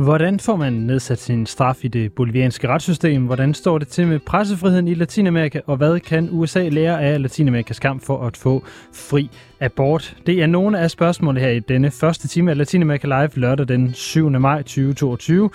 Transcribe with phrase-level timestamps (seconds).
[0.00, 3.26] Hvordan får man nedsat sin straf i det bolivianske retssystem?
[3.26, 5.60] Hvordan står det til med pressefriheden i Latinamerika?
[5.66, 9.30] Og hvad kan USA lære af Latinamerikas kamp for at få fri
[9.60, 10.16] abort?
[10.26, 13.94] Det er nogle af spørgsmålene her i denne første time af Latinamerika Live lørdag den
[13.94, 14.30] 7.
[14.30, 15.50] maj 2022.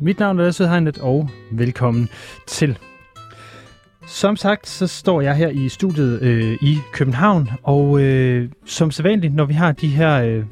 [0.00, 2.08] Mit navn er Lasse Hegnet, og velkommen
[2.46, 2.78] til.
[4.06, 9.34] Som sagt, så står jeg her i studiet øh, i København, og øh, som sædvanligt,
[9.34, 10.44] når vi har de her øh,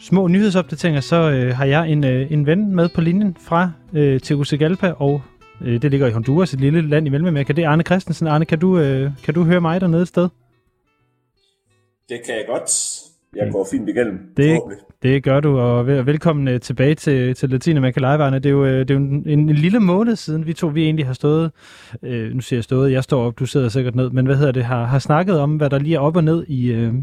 [0.00, 4.20] små nyhedsopdateringer, så øh, har jeg en, øh, en ven med på linjen fra øh,
[4.20, 5.22] Tegucigalpa, og
[5.60, 7.52] øh, det ligger i Honduras, et lille land i Mellemamerika.
[7.52, 8.26] Det er Arne Christensen.
[8.26, 10.28] Arne, kan du, øh, kan du høre mig dernede et sted?
[12.08, 12.70] Det kan jeg godt.
[13.36, 14.60] Jeg går fint igennem, det,
[15.02, 18.38] det gør du, og velkommen øh, tilbage til, til Latinamerika Live, Arne.
[18.38, 20.66] Det er jo, øh, det er jo en, en, en lille måned siden, vi to
[20.66, 21.50] vi egentlig har stået,
[22.02, 24.52] øh, nu siger jeg stået, jeg står op, du sidder sikkert ned, men hvad hedder
[24.52, 26.94] det, har, har snakket om, hvad der lige er op og ned i, øh,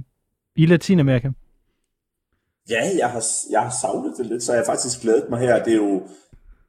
[0.56, 1.30] i Latinamerika.
[2.70, 5.64] Ja, jeg har, jeg har savnet det lidt, så jeg har faktisk glædet mig her.
[5.64, 6.02] Det er jo,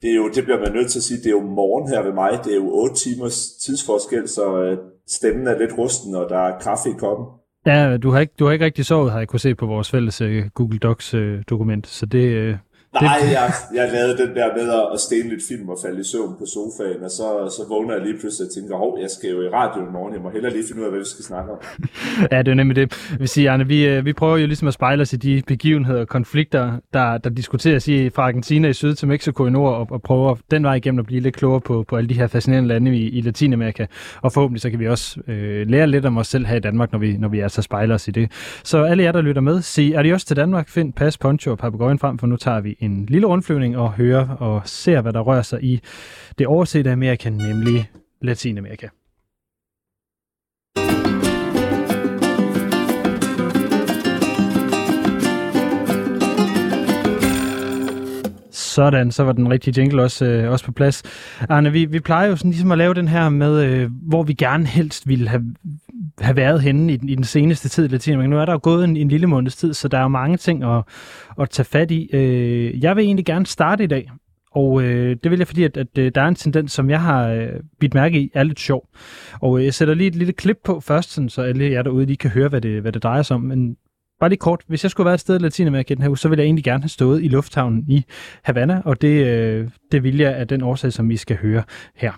[0.03, 2.03] det, er jo, det bliver man nødt til at sige, det er jo morgen her
[2.03, 2.30] ved mig.
[2.44, 6.58] Det er jo 8 timers tidsforskel, så øh, stemmen er lidt rusten, og der er
[6.58, 7.27] kaffe i koppen.
[7.66, 9.91] Ja, du har ikke, du har ikke rigtig sovet, har jeg kunne se på vores
[9.91, 12.58] fælles uh, Google Docs uh, dokument, så det, uh,
[13.02, 16.34] Nej, jeg, jeg lavede den der med at stene lidt film og falde i søvn
[16.39, 19.42] på sofaen, og så, så vågner jeg lige pludselig og tænker, hov, jeg skal jo
[19.42, 21.53] i radioen i morgen, jeg må hellere lige finde ud af, hvad vi skal snakke
[21.53, 21.58] om.
[22.33, 23.16] ja, det er nemlig det.
[23.20, 26.00] Vi siger, Arne, vi, øh, vi prøver jo ligesom at spejle os i de begivenheder
[26.00, 29.86] og konflikter, der, der diskuteres i fra Argentina i syd til Mexico i nord, og,
[29.91, 32.69] og prøver den vej igennem at blive lidt klogere på, på alle de her fascinerende
[32.69, 33.86] lande i, i Latinamerika.
[34.22, 36.92] Og forhåbentlig så kan vi også øh, lære lidt om os selv her i Danmark,
[36.92, 38.31] når vi, når vi altså spejler os i det.
[38.64, 41.98] Så alle jer, der lytter med, sig adios til Danmark, find pas, poncho og papegøjen
[41.98, 45.42] frem, for nu tager vi en lille rundflyvning og hører og ser, hvad der rører
[45.42, 45.80] sig i
[46.38, 48.88] det oversete Amerika, nemlig Latinamerika.
[58.76, 61.03] Sådan, så var den rigtige jingle også, øh, også på plads.
[61.48, 64.32] Arne, vi, vi plejer jo sådan ligesom at lave den her med, øh, hvor vi
[64.32, 65.54] gerne helst ville have,
[66.20, 68.31] have været henne i, i den seneste tid i Latinamerika.
[68.31, 70.37] Nu er der jo gået en, en lille måneds tid, så der er jo mange
[70.37, 70.82] ting at,
[71.41, 72.09] at tage fat i.
[72.12, 74.10] Øh, jeg vil egentlig gerne starte i dag,
[74.53, 77.00] og øh, det vil jeg, fordi at, at øh, der er en tendens, som jeg
[77.00, 77.48] har øh,
[77.81, 78.88] bidt mærke i, er lidt sjov.
[79.41, 82.06] Og øh, jeg sætter lige et lille klip på først, sådan, så alle jer derude
[82.06, 83.41] lige kan høre, hvad det, hvad det drejer sig om.
[83.43, 83.76] Men
[84.21, 86.28] bare lige kort, hvis jeg skulle være et sted i Latinamerika den her uge, så
[86.28, 88.04] ville jeg egentlig gerne have stået i lufthavnen i
[88.43, 91.62] Havana, og det, øh, det vil jeg af den årsag, som vi skal høre
[91.94, 92.12] her.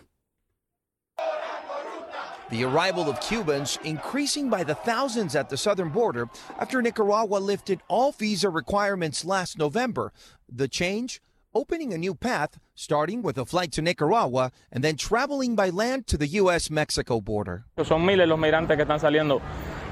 [2.52, 6.26] The arrival of Cubans increasing by the thousands at the southern border
[6.58, 10.12] after Nicaragua lifted all visa requirements last November.
[10.58, 11.20] The change
[11.54, 16.06] opening a new path, starting with a flight to Nicaragua and then traveling by land
[16.06, 17.64] to the U.S.-Mexico border.
[17.84, 19.42] Son miles los migrantes que están saliendo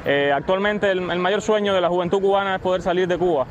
[0.09, 3.45] Eh, actualmente el, el mayor sueño de la juventud cubana es poder salir de Cuba.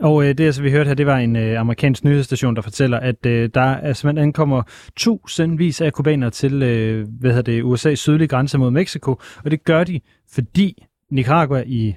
[0.00, 2.98] Og øh, det, altså, vi hørte her, det var en øh, amerikansk nyhedsstation, der fortæller,
[2.98, 4.62] at øh, der altså, ankommer
[4.96, 9.64] tusindvis af kubanere til øh, hvad hedder det, USA's sydlige grænse mod Mexico, og det
[9.64, 10.00] gør de,
[10.32, 11.96] fordi Nicaragua i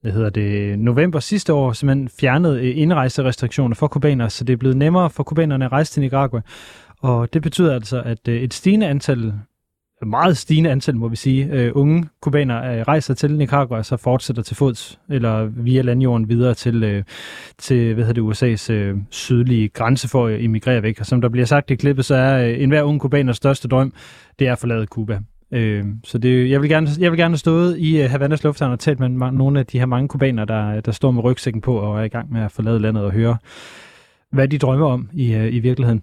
[0.00, 4.56] hvad hedder det, november sidste år simpelthen fjernede øh, indrejserestriktioner for kubanere, så det er
[4.56, 6.40] blevet nemmere for kubanerne at rejse til Nicaragua.
[7.00, 9.32] Og det betyder altså, at øh, et stigende antal
[10.06, 13.96] meget stigende antal, må vi sige, øh, unge kubaner øh, rejser til Nicaragua og så
[13.96, 17.04] fortsætter til fods eller via landjorden videre til, øh,
[17.58, 21.00] til hvad hedder det, USA's øh, sydlige grænse for at emigrere væk.
[21.00, 23.92] Og som der bliver sagt i klippet, så er øh, enhver unge kubaners største drøm,
[24.38, 25.20] det er at forlade Cuba.
[25.52, 28.44] Øh, så det, jeg, vil gerne, jeg vil gerne have stået i øh, uh, Havanas
[28.44, 31.62] lufthavn og talt med nogle af de her mange kubaner, der, der står med rygsækken
[31.62, 33.36] på og er i gang med at forlade landet og høre,
[34.32, 36.02] hvad de drømmer om i, uh, i virkeligheden.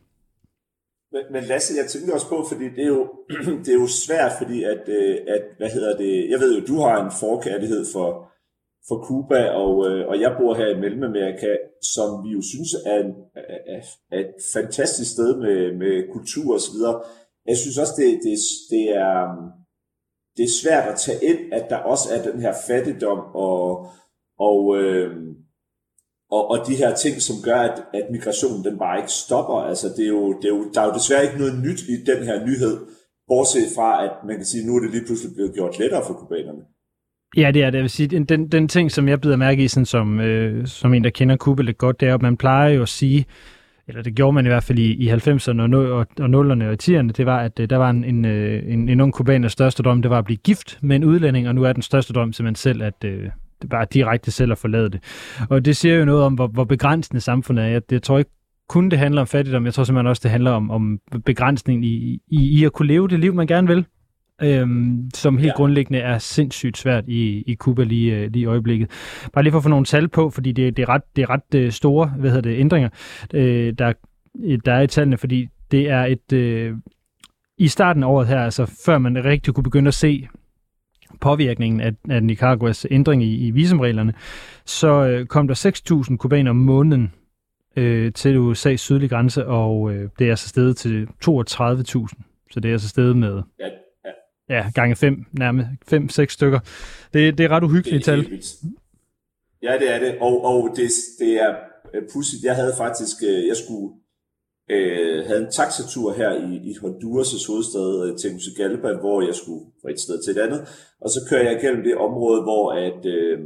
[1.15, 3.05] Men, men Lasse, jeg tænker også på, fordi det er jo,
[3.63, 6.77] det er jo svært, fordi at, øh, at, hvad hedder det, jeg ved jo, du
[6.85, 8.09] har en forkærlighed for,
[8.87, 11.51] for Cuba, og, øh, og jeg bor her i Mellemamerika,
[11.93, 13.11] som vi jo synes er, en,
[13.75, 13.81] er,
[14.11, 17.01] er et fantastisk sted med, med kultur og så videre.
[17.45, 18.37] Jeg synes også, det, det,
[18.73, 19.15] det, er,
[20.37, 23.87] det er svært at tage ind, at der også er den her fattigdom og,
[24.39, 25.11] og øh,
[26.31, 29.57] og, og de her ting, som gør, at, at migrationen den bare ikke stopper.
[29.71, 31.95] Altså, det er jo, det er jo, der er jo desværre ikke noget nyt i
[32.09, 32.75] den her nyhed,
[33.27, 36.03] bortset fra, at man kan sige, at nu er det lige pludselig blevet gjort lettere
[36.07, 36.63] for kubanerne.
[37.37, 37.77] Ja, det er det.
[37.77, 40.67] Jeg vil sige, den, den, den ting, som jeg bider mærke i, sådan som, øh,
[40.67, 43.25] som en, der kender Kuba lidt godt, det er, at man plejer jo at sige,
[43.87, 46.77] eller det gjorde man i hvert fald i, i 90'erne og, og, og 0'erne og
[46.83, 49.83] 10'erne, det var, at øh, der var en, en, øh, en, en ung kubaners største
[49.83, 52.33] drøm, det var at blive gift med en udlænding, og nu er den største drøm
[52.33, 53.29] simpelthen selv at, øh,
[53.69, 55.03] bare direkte selv at forlade det.
[55.49, 57.69] Og det siger jo noget om, hvor, hvor begrænsende samfundet er.
[57.69, 58.31] Jeg, jeg tror ikke
[58.69, 62.21] kun det handler om fattigdom, jeg tror simpelthen også, det handler om, om begrænsning i,
[62.27, 63.85] i, i at kunne leve det liv, man gerne vil.
[64.41, 65.53] øhm, som helt ja.
[65.55, 68.89] grundlæggende er sindssygt svært i, i Cuba lige, øh, lige i øjeblikket.
[69.33, 71.29] Bare lige for at få nogle tal på, fordi det, det er ret, det er
[71.29, 72.89] ret øh, store hvad hedder det, ændringer,
[73.33, 73.93] øh, der,
[74.65, 76.33] der er i tallene, fordi det er et...
[76.33, 76.75] Øh,
[77.57, 80.27] I starten af året her, altså før man rigtig kunne begynde at se
[81.21, 84.13] påvirkningen af, af Nicaraguas ændring i, i visumreglerne,
[84.65, 87.13] så øh, kom der 6.000 kubaner om måneden
[87.75, 91.25] øh, til USA's sydlige grænse, og øh, det er altså steget til 32.000.
[92.51, 93.67] Så det er altså steget med ja,
[94.49, 94.55] ja.
[94.55, 96.59] ja gange 5, nærmest 5-6 stykker.
[97.13, 98.19] Det, det er ret uhyggeligt tal.
[99.63, 100.89] Ja, det er det, og, og det,
[101.19, 101.55] det er
[101.93, 102.43] øh, pudsigt.
[102.43, 103.93] Jeg havde faktisk, øh, jeg skulle
[104.73, 109.89] øh, havde en taxatur her i, i Honduras' hovedstad, til Tegucigalpa, hvor jeg skulle fra
[109.91, 110.61] et sted til et andet.
[111.03, 113.37] Og så kører jeg igennem det område, hvor, at, øh,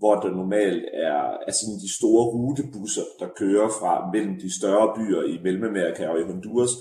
[0.00, 4.88] hvor der normalt er, er sådan de store rutebusser, der kører fra mellem de større
[4.96, 6.74] byer i Mellemamerika og i Honduras.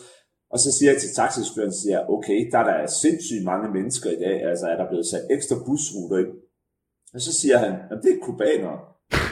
[0.53, 4.19] Og så siger jeg til taxichaufføren, siger okay, der er der sindssygt mange mennesker i
[4.25, 6.33] dag, altså er der blevet sat ekstra busruter ind.
[7.15, 8.79] Og så siger han, at det er kubanere.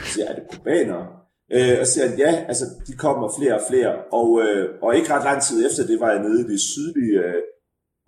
[0.04, 1.06] Så siger jeg, er det kubanere?
[1.52, 3.94] Øh, og siger ja, altså de kommer flere og flere.
[4.12, 7.18] Og, øh, og ikke ret lang tid efter det var jeg nede i det sydlige
[7.24, 7.42] øh,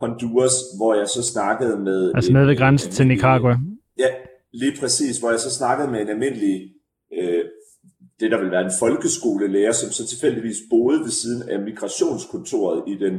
[0.00, 2.12] Honduras, hvor jeg så snakkede med...
[2.14, 3.56] Altså nede ved grænsen til Nicaragua.
[3.98, 4.10] Ja,
[4.52, 6.54] lige præcis, hvor jeg så snakkede med en almindelig,
[7.18, 7.44] øh,
[8.20, 12.94] det der vil være en folkeskolelærer, som så tilfældigvis boede ved siden af migrationskontoret i
[13.04, 13.16] den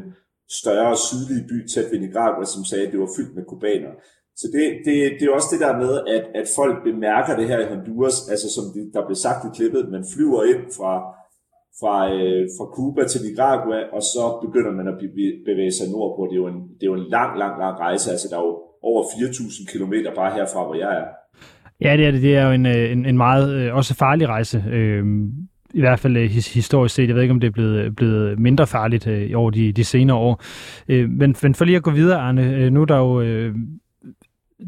[0.49, 3.93] større sydlige by tæt ved Nicaragua, som sagde, at det var fyldt med kubaner.
[4.39, 7.59] Så det, det, det er også det der med, at, at folk bemærker det her
[7.61, 10.93] i Honduras, altså som der blev sagt i klippet, man flyver ind fra,
[11.79, 14.97] fra, øh, fra Cuba til Nicaragua, og så begynder man at
[15.49, 16.21] bevæge sig nordpå.
[16.29, 18.45] Det er jo en, det er jo en lang, lang, lang rejse, altså der er
[18.49, 18.53] jo
[18.89, 21.07] over 4.000 km bare herfra, hvor jeg er.
[21.85, 22.21] Ja, det er det.
[22.21, 24.57] Det er jo en, øh, en, en meget øh, også farlig rejse.
[24.71, 25.03] Øh,
[25.73, 27.07] i hvert fald øh, historisk set.
[27.07, 30.17] Jeg ved ikke, om det er blevet, blevet mindre farligt øh, over de, de senere
[30.17, 30.43] år.
[30.89, 33.55] Øh, men, men for lige at gå videre, Arne, øh, nu er der jo øh,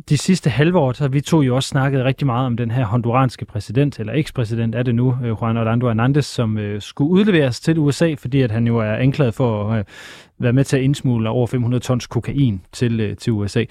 [0.09, 2.85] de sidste halve år, så vi to jo også snakket rigtig meget om den her
[2.85, 7.59] honduranske præsident, eller ekspræsident er det nu, øh, Juan Orlando Hernandez, som øh, skulle udleveres
[7.59, 9.85] til USA, fordi at han jo er anklaget for at øh,
[10.39, 13.65] være med til at indsmugle over 500 tons kokain til, øh, til USA.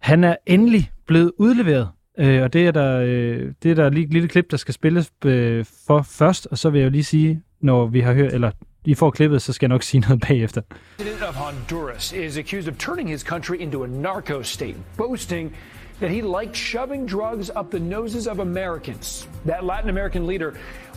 [0.00, 1.88] Han er endelig blevet udleveret,
[2.18, 4.74] øh, og det er der, øh, det er der lige et lille klip, der skal
[4.74, 8.32] spilles øh, for først, og så vil jeg jo lige sige, når vi har hørt,
[8.32, 8.50] eller
[8.84, 10.62] i får klippet, så skal jeg nok sige noget bagefter.
[10.96, 15.56] President of Honduras is accused of turning his country into a narco state, boasting
[16.00, 19.28] that he liked shoving drugs up the noses of Americans.
[19.46, 20.50] That Latin American leader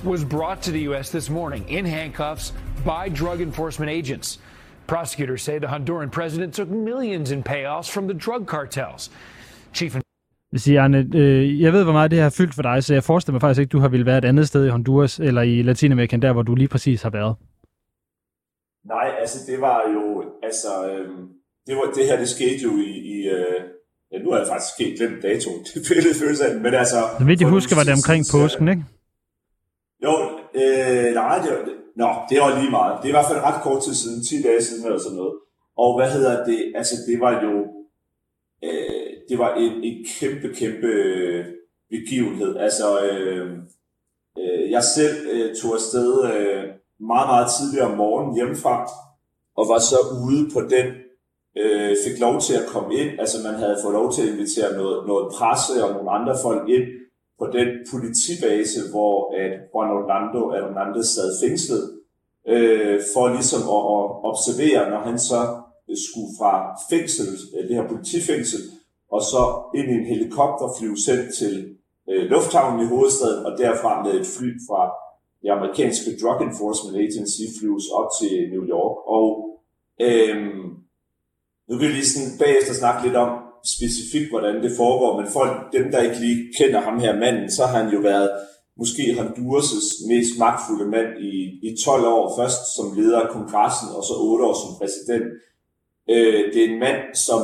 [0.06, 1.10] was brought to the U.S.
[1.10, 2.54] this morning in handcuffs
[2.86, 4.40] by drug enforcement agents.
[4.88, 9.12] Prosecutors say the Honduran president took millions in payoffs from the drug cartels.
[9.74, 9.96] Chief
[10.52, 12.94] vil sige, Arne, øh, jeg ved, hvor meget det her har fyldt for dig, så
[12.94, 15.42] jeg forestiller mig faktisk ikke, du har ville være et andet sted i Honduras eller
[15.42, 17.36] i Latinamerika, der hvor du lige præcis har været.
[18.86, 21.10] Nej, altså det var jo, altså, øh,
[21.68, 23.62] det, var, det her, det skete jo i, i øh,
[24.12, 27.00] ja, nu har jeg faktisk helt glemt datoen, det fælles følelse af, men altså...
[27.20, 28.84] Så vidt jeg husker, var det omkring påsken, ikke?
[30.06, 30.14] Jo,
[30.60, 31.62] øh, nej, det var,
[32.02, 32.94] nå, det var lige meget.
[32.98, 35.36] Det er i hvert fald ret kort tid siden, 10 dage siden eller sådan noget.
[35.78, 37.54] Og hvad hedder det, altså det var jo,
[38.68, 41.46] øh, det var en, en kæmpe, kæmpe øh,
[41.90, 42.58] begivenhed.
[42.58, 43.58] Altså, øh,
[44.40, 46.64] øh, jeg selv øh, tog afsted øh,
[47.12, 48.76] meget, meget tidligere om morgenen hjemmefra,
[49.58, 50.88] og var så ude på den,
[51.62, 54.78] øh, fik lov til at komme ind, altså man havde fået lov til at invitere
[54.80, 56.88] noget, noget presse og nogle andre folk ind
[57.40, 61.84] på den politibase, hvor at Juan Orlando Hernandez sad fængslet,
[62.54, 65.42] øh, for ligesom at, at observere, når han så
[66.06, 66.54] skulle fra
[66.92, 68.62] fængsel, øh, det her politifængsel,
[69.16, 69.42] og så
[69.78, 71.54] ind i en helikopter flyve sendt til
[72.10, 74.82] øh, lufthavnen i hovedstaden, og derfra med et fly fra
[75.44, 78.96] det amerikanske Drug Enforcement Agency flyves op til New York.
[79.18, 79.28] Og
[80.02, 80.64] øhm,
[81.68, 83.32] nu vil vi lige sådan bagefter snakke lidt om
[83.76, 87.66] specifikt, hvordan det foregår, men folk, dem, der ikke lige kender ham her manden, så
[87.66, 88.30] har han jo været
[88.78, 91.34] måske Honduras' mest magtfulde mand i,
[91.68, 95.28] i 12 år, først som leder af kongressen, og så 8 år som præsident.
[96.10, 97.42] Øh, det er en mand, som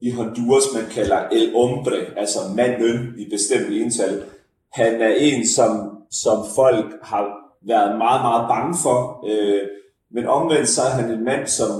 [0.00, 4.24] i Honduras man kalder el hombre, altså manden i bestemt ental.
[4.72, 7.24] Han er en, som som folk har
[7.66, 8.98] været meget, meget bange for.
[9.30, 9.62] Øh,
[10.14, 11.70] men omvendt så er han en mand, som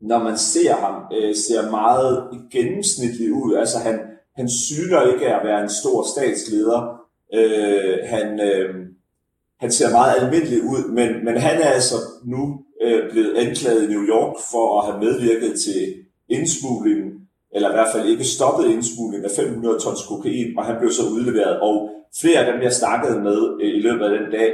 [0.00, 3.54] når man ser ham, øh, ser meget gennemsnitlig ud.
[3.54, 4.00] Altså han,
[4.36, 7.00] han syner ikke at være en stor statsleder.
[7.34, 8.74] Øh, han, øh,
[9.60, 13.92] han ser meget almindelig ud, men, men han er altså nu øh, blevet anklaget i
[13.92, 15.94] New York for at have medvirket til
[16.28, 17.12] indsmuglingen,
[17.54, 21.02] eller i hvert fald ikke stoppet indsmuglingen af 500 tons kokain, og han blev så
[21.14, 21.60] udleveret.
[21.60, 24.50] Og flere af dem, jeg snakkede med øh, i løbet af den dag,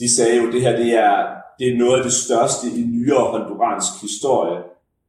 [0.00, 1.14] de sagde jo, at det her det er,
[1.58, 4.58] det er noget af det største i nyere honduransk historie.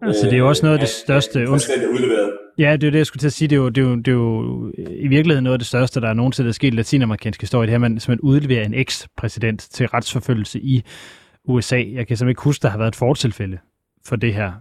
[0.02, 1.40] Altså, det er jo også noget af det største...
[1.40, 2.32] At er udleveret.
[2.58, 3.48] Ja, det er det, jeg skulle til at sige.
[3.48, 6.02] Det er, jo, det, er jo, det er jo i virkeligheden noget af det største,
[6.02, 7.66] der er nogensinde sket i latinamerikansk historie.
[7.66, 10.84] Det her, man simpelthen udleverer en eks-præsident til retsforfølgelse i
[11.48, 11.76] USA.
[11.76, 13.58] Jeg kan simpelthen ikke huske, der har været et fortilfælde
[14.06, 14.52] for det her.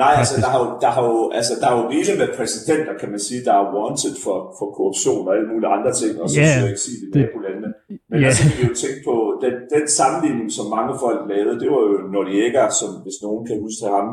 [0.00, 2.92] Nej, altså der, har jo, der, har jo, altså der er jo rigeligt med præsidenter,
[3.00, 6.26] kan man sige, der er wanted for, for korruption og alle mulige andre ting, og
[6.28, 7.70] så yeah, jeg ikke sige det, på landene.
[8.10, 8.28] Men yeah.
[8.28, 11.82] altså kan vi jo tænke på, den, den sammenligning, som mange folk lavede, det var
[11.88, 14.08] jo Noriega, som hvis nogen kan huske ham,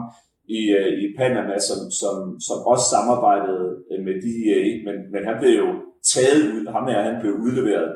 [0.57, 2.15] i, øh, i Panama, som, som,
[2.47, 5.69] som også samarbejdede øh, med DEA, men, men han blev jo
[6.13, 7.91] taget ud, ham her, han blev udleveret.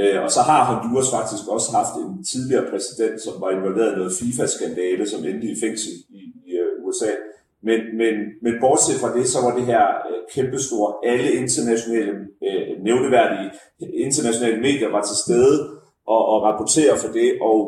[0.00, 3.98] Øh, og så har Honduras faktisk også haft en tidligere præsident, som var involveret i
[4.00, 6.22] noget FIFA-skandale, som endte i fængsel i
[6.86, 7.12] USA.
[7.62, 10.88] Men, men, men bortset fra det, så var det her øh, kæmpestore.
[11.12, 12.12] Alle internationale,
[12.46, 13.50] øh, nævneværdige
[14.06, 15.56] internationale medier var til stede
[16.06, 17.28] og, og rapporterer for det.
[17.40, 17.58] Og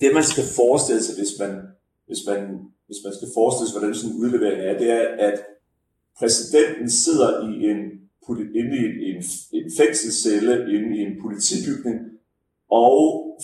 [0.00, 1.52] det, man skal forestille sig, hvis man,
[2.06, 2.40] hvis man
[2.88, 5.36] hvis man skal forestille sig, hvordan sådan en udlevering er, det er, at
[6.18, 7.80] præsidenten sidder i en,
[8.60, 8.74] inde
[9.04, 9.20] i en,
[9.58, 11.96] en fængselscelle inde i en politibygning,
[12.70, 12.98] og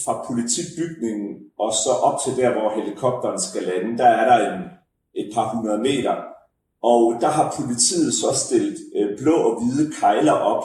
[0.04, 4.62] fra politibygningen og så op til der, hvor helikopteren skal lande, der er der en,
[5.14, 6.14] et par hundrede meter.
[6.82, 10.64] Og der har politiet så stillet øh, blå og hvide kejler op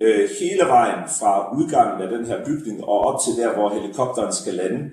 [0.00, 4.32] øh, hele vejen fra udgangen af den her bygning og op til der, hvor helikopteren
[4.32, 4.90] skal lande.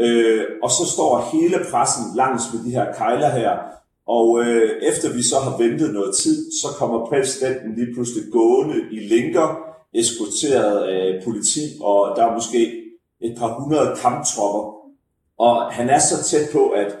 [0.00, 3.58] Øh, og så står hele pressen langs med de her kejler her,
[4.06, 8.76] og øh, efter vi så har ventet noget tid, så kommer præsidenten lige pludselig gående
[8.90, 9.58] i linker,
[9.94, 12.82] eskorteret af politi, og der er måske
[13.20, 14.74] et par hundrede kamptropper.
[15.38, 16.96] Og han er så tæt på, at,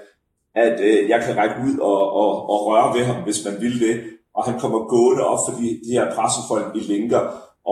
[0.54, 3.80] at øh, jeg kan række ud og, og, og røre ved ham, hvis man vil
[3.80, 3.94] det.
[4.36, 7.22] Og han kommer gående op for de, de her pressefolk i linker.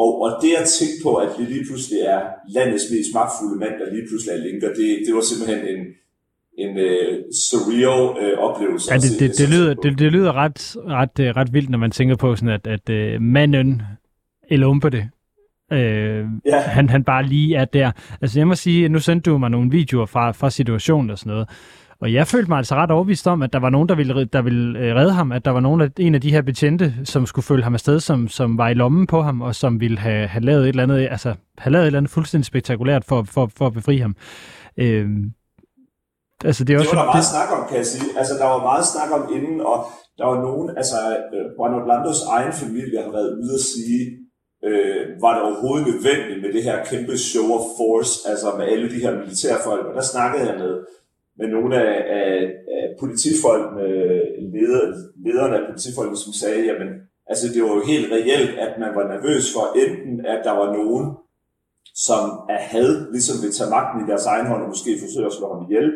[0.00, 2.20] Og, og det at tænke på, at vi lige pludselig er
[2.56, 5.80] landets mest magtfulde mand, der lige pludselig er linker, det, det var simpelthen en,
[6.62, 7.12] en uh,
[7.44, 8.92] surreal uh, oplevelse.
[8.92, 10.60] Ja, det, det, det, lyder, det, det lyder ret,
[10.98, 13.82] ret, uh, ret vildt, når man tænker på, sådan at, at uh, manden
[14.50, 15.08] eller det,
[15.72, 16.60] Øh, ja.
[16.60, 17.92] han, han bare lige er der.
[18.20, 21.30] Altså jeg må sige, nu sendte du mig nogle videoer fra, fra situationen og sådan
[21.30, 21.48] noget.
[22.02, 24.42] Og jeg følte mig altså ret overbevist om, at der var nogen, der ville, der
[24.42, 27.26] ville øh, redde ham, at der var nogen af, en af de her betjente, som
[27.26, 30.26] skulle følge ham afsted, som, som var i lommen på ham, og som ville have,
[30.26, 33.50] have lavet et eller andet, altså have lavet et eller andet fuldstændig spektakulært for, for,
[33.56, 34.16] for at befri ham.
[34.76, 35.06] Øh,
[36.44, 37.34] altså det, er også, det var der meget det...
[37.34, 38.08] snak om, kan jeg sige.
[38.20, 39.76] Altså der var meget snak om inden, og
[40.18, 40.98] der var nogen, altså
[41.34, 44.02] øh, Juan Orlandos egen familie har været ude at sige,
[44.68, 48.86] øh, var det overhovedet nødvendigt med det her kæmpe show of force, altså med alle
[48.94, 50.74] de her militærfolk, og der snakkede jeg med
[51.38, 52.34] med nogle af, af,
[52.76, 53.86] af politifolkene,
[54.54, 54.84] leder,
[55.24, 56.90] lederne af politifolkene, som sagde, jamen,
[57.30, 60.68] altså det var jo helt reelt, at man var nervøs for enten, at der var
[60.78, 61.06] nogen,
[61.94, 65.36] som af had, ligesom vil tage magten i deres egen hånd og måske forsøge at
[65.38, 65.88] slå ham ihjel,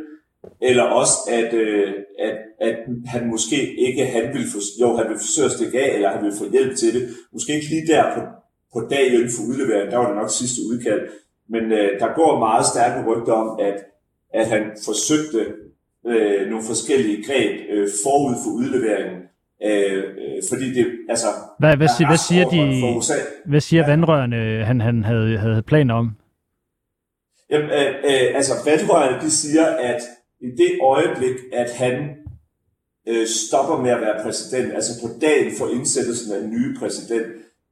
[0.61, 2.77] eller også, at, øh, at, at
[3.07, 6.23] han måske ikke, han ville, for, jo, han ville forsøge at stikke af, eller han
[6.25, 7.03] ville få hjælp til det.
[7.33, 8.21] Måske ikke lige der på,
[8.75, 11.03] på dagen for udlevering, der var det nok sidste udkald.
[11.49, 13.77] Men øh, der går meget stærke rygter om, at
[14.37, 15.41] at han forsøgte
[16.07, 19.23] øh, nogle forskellige greb øh, forud for udleveringen.
[19.65, 21.27] Øh, øh, fordi det, altså...
[21.59, 22.63] Hvad, hvad, siger, hvad siger de...
[23.51, 23.91] Hvad siger ja.
[23.91, 26.11] vandrørene, han, han havde, havde planer om?
[27.51, 30.01] Jamen, øh, øh, altså, vandrørene, de siger, at
[30.41, 31.95] i det øjeblik, at han
[33.09, 37.27] øh, stopper med at være præsident, altså på dagen for indsættelsen af en ny præsident,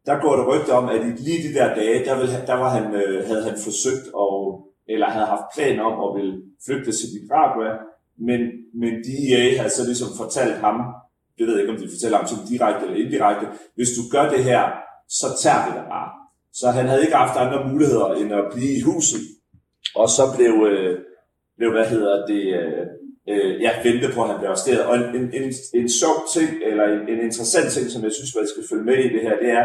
[0.07, 2.71] der går det rygter om, at i lige de der dage, der, vil, der var
[2.79, 4.35] han, øh, havde han forsøgt at
[4.93, 6.35] eller havde haft planer om at ville
[6.67, 7.73] flygte til Nicaragua,
[8.29, 8.41] men,
[8.81, 10.77] men DEA øh, havde så ligesom fortalt ham,
[11.39, 14.27] det ved jeg ikke, om de fortæller ham som direkte eller indirekte, hvis du gør
[14.35, 14.63] det her,
[15.19, 16.11] så tager vi dig bare.
[16.59, 19.23] Så han havde ikke haft andre muligheder end at blive i huset.
[20.01, 20.95] Og så blev, øh,
[21.59, 22.85] blev hvad hedder det, øh,
[23.33, 24.83] øh, ja, vente på, at han blev arresteret.
[24.91, 25.49] Og en, en, en,
[25.81, 28.99] en sjov ting, eller en, en interessant ting, som jeg synes, man skal følge med
[29.07, 29.65] i det her, det er,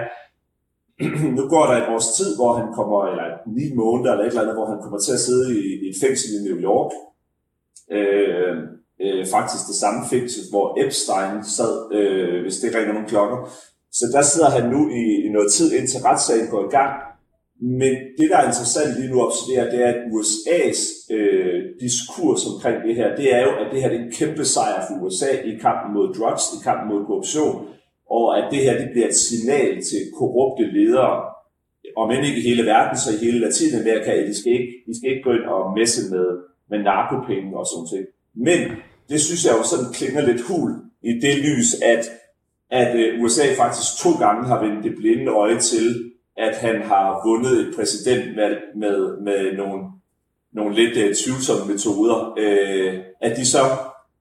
[1.38, 3.28] nu går der et års tid, hvor han kommer, eller
[3.58, 5.98] ni måneder eller et eller andet, hvor han kommer til at sidde i, i et
[6.04, 6.92] fængsel i New York.
[7.98, 8.56] Øh,
[9.04, 13.40] øh, faktisk det samme fængsel, hvor Epstein sad, øh, hvis det ringer nogle klokker.
[13.92, 16.94] Så der sidder han nu i, i noget tid, indtil retssagen går i gang.
[17.62, 20.82] Men det, der er interessant lige nu at observere, det er, at USA's
[21.16, 24.86] øh, diskurs omkring det her, det er jo, at det her er en kæmpe sejr
[24.88, 27.56] for USA i kampen mod drugs, i kampen mod korruption
[28.12, 31.24] og at det her det bliver et signal til korrupte ledere,
[31.98, 34.98] om end ikke i hele verden, så i hele Latinamerika, at de skal ikke, de
[34.98, 36.28] skal ikke gå ind og messe med,
[36.70, 38.06] med narkopenge og sådan ting.
[38.48, 38.60] Men
[39.10, 42.04] det synes jeg jo sådan klinger lidt hul i det lys, at,
[42.70, 47.28] at øh, USA faktisk to gange har vendt det blinde øje til, at han har
[47.28, 48.98] vundet et præsidentvalg med,
[49.28, 49.84] med nogle,
[50.54, 52.18] nogle lidt uh, tvivlsomme metoder.
[52.44, 53.60] Uh, at de så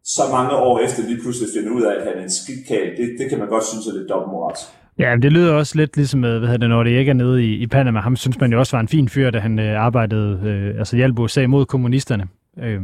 [0.05, 3.17] så mange år efter lige pludselig finde ud af, at han er en skidkal, det,
[3.19, 4.67] det kan man godt synes er lidt dobbeltmoralsk.
[4.99, 7.55] Ja, det lyder også lidt ligesom, hvad hedder det, når det ikke er nede i,
[7.55, 8.00] i Panama.
[8.00, 10.97] Ham synes man jo også var en fin fyr, da han øh, arbejdede, øh, altså
[10.97, 12.28] hjalp USA mod kommunisterne.
[12.62, 12.81] Øh,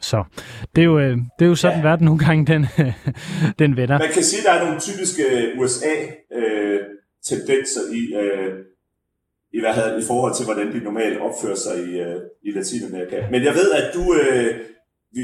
[0.00, 0.24] så
[0.76, 1.84] det er jo, øh, det er jo sådan, ja.
[1.88, 2.66] verden nogle gange den,
[3.62, 3.98] den vender.
[3.98, 5.22] Man kan sige, at der er nogle typiske
[5.58, 8.52] USA-tendenser øh, i, øh,
[9.52, 12.16] i, hvad hedder, i forhold til, hvordan de normalt opfører sig i, øh,
[12.46, 13.16] i Latinamerika.
[13.30, 14.50] Men jeg ved, at du, øh,
[15.16, 15.22] vi,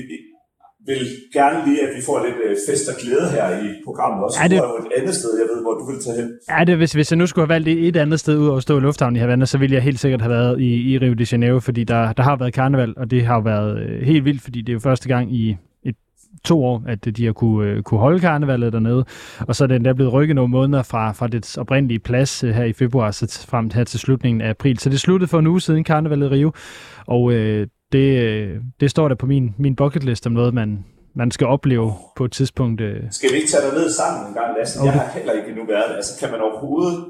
[0.87, 4.38] vil gerne lige, at vi får lidt øh, fest og glæde her i programmet også.
[4.42, 4.58] Ja, det...
[4.58, 6.28] Du er jo et andet sted, jeg ved, hvor du vil tage hen.
[6.50, 8.62] Ja, det, hvis, hvis jeg nu skulle have valgt et andet sted ud over at
[8.62, 11.12] stå i lufthavnen i Havana, så ville jeg helt sikkert have været i, i Rio
[11.12, 14.25] de Janeiro, fordi der, der har været karneval, og det har jo været øh, helt
[14.25, 15.94] vildt, fordi det er jo første gang i et,
[16.44, 19.04] to år, at de har kunne, øh, kunne holde karnevalet dernede.
[19.40, 22.50] Og så er den der blevet rykket nogle måneder fra, fra det oprindelige plads øh,
[22.50, 24.78] her i februar, så frem her til slutningen af april.
[24.78, 26.52] Så det sluttede for en uge siden karnevalet i Rio,
[27.06, 30.85] og øh, det, øh, det står der på min, min bucket list om noget, man,
[31.14, 32.80] man skal opleve på et tidspunkt.
[32.80, 33.02] Øh...
[33.11, 34.80] Skal vi ikke tage dig ned sammen en gang, Lasse?
[34.80, 34.92] Okay.
[34.92, 37.04] Jeg har heller ikke endnu været Altså, kan man overhovedet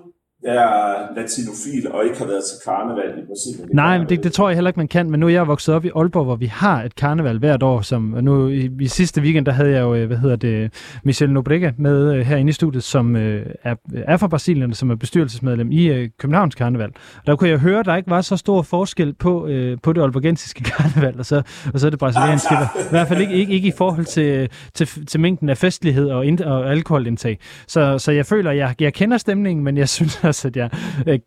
[0.44, 3.68] er latinofil og ikke har været til karneval i Brasilien.
[3.72, 5.10] Nej, men det, det tror jeg heller ikke, man kan.
[5.10, 7.80] Men nu er jeg vokset op i Aalborg, hvor vi har et karneval hvert år.
[7.80, 10.72] Som, nu i, i sidste weekend, der havde jeg jo, øh, hvad hedder det,
[11.04, 14.94] Michelle Nobrega med uh, herinde i studiet, som uh, er, er fra Brasilien, som er
[14.94, 16.90] bestyrelsesmedlem i uh, Københavns Karneval.
[17.26, 20.02] Der kunne jeg høre, at der ikke var så stor forskel på, uh, på det
[20.02, 21.42] albergensiske karneval, og så,
[21.74, 22.54] og så det brasilianske.
[22.54, 26.26] I hvert fald ikke, ikke, ikke i forhold til, til, til mængden af festlighed og,
[26.26, 27.38] ind, og alkoholindtag.
[27.66, 30.70] Så, så jeg føler, at jeg, jeg kender stemningen, men jeg synes også, at jeg
[31.06, 31.18] øh,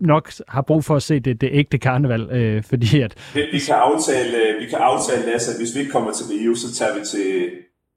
[0.00, 3.14] nok har brug for at se det, det ægte karneval, øh, fordi at...
[3.34, 6.54] Vi, kan aftale, øh, vi kan aftale, Lasse, at hvis vi ikke kommer til Rio,
[6.54, 7.50] så tager vi til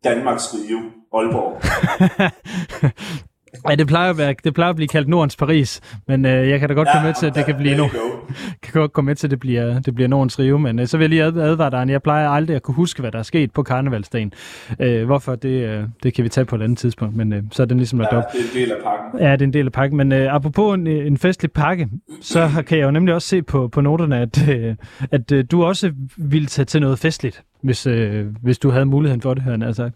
[0.03, 0.79] Danmarks Rio,
[1.13, 1.61] Aalborg.
[3.69, 6.59] Ja, det plejer, at være, det plejer at blive kaldt Nordens Paris, men øh, jeg
[6.59, 7.87] kan da godt ja, komme med til, at det kan blive no,
[8.63, 10.97] kan godt komme med til, at det bliver, det bliver Nordens Rio, men øh, så
[10.97, 13.51] vil jeg lige advare dig, jeg plejer aldrig at kunne huske, hvad der er sket
[13.51, 14.33] på karnevalsdagen.
[14.79, 17.63] Øh, hvorfor, det, øh, det kan vi tage på et andet tidspunkt, men øh, så
[17.63, 18.23] er den ligesom lagt ja, op.
[18.31, 19.19] det er en del af pakken.
[19.19, 21.89] Ja, det er en del af pakken, men øh, apropos en, en festlig pakke,
[22.21, 24.75] så kan jeg jo nemlig også se på, på noterne, at, øh,
[25.11, 29.21] at øh, du også ville tage til noget festligt, hvis, øh, hvis du havde muligheden
[29.21, 29.89] for det, her, altså.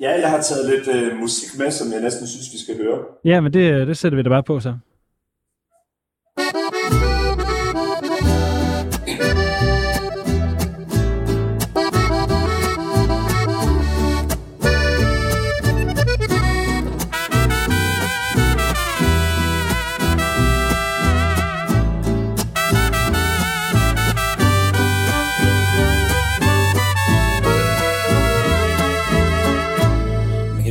[0.00, 2.98] Ja, jeg har taget lidt øh, musik med, som jeg næsten synes, vi skal høre.
[3.24, 4.74] Ja, men det, øh, det sætter vi da bare på så.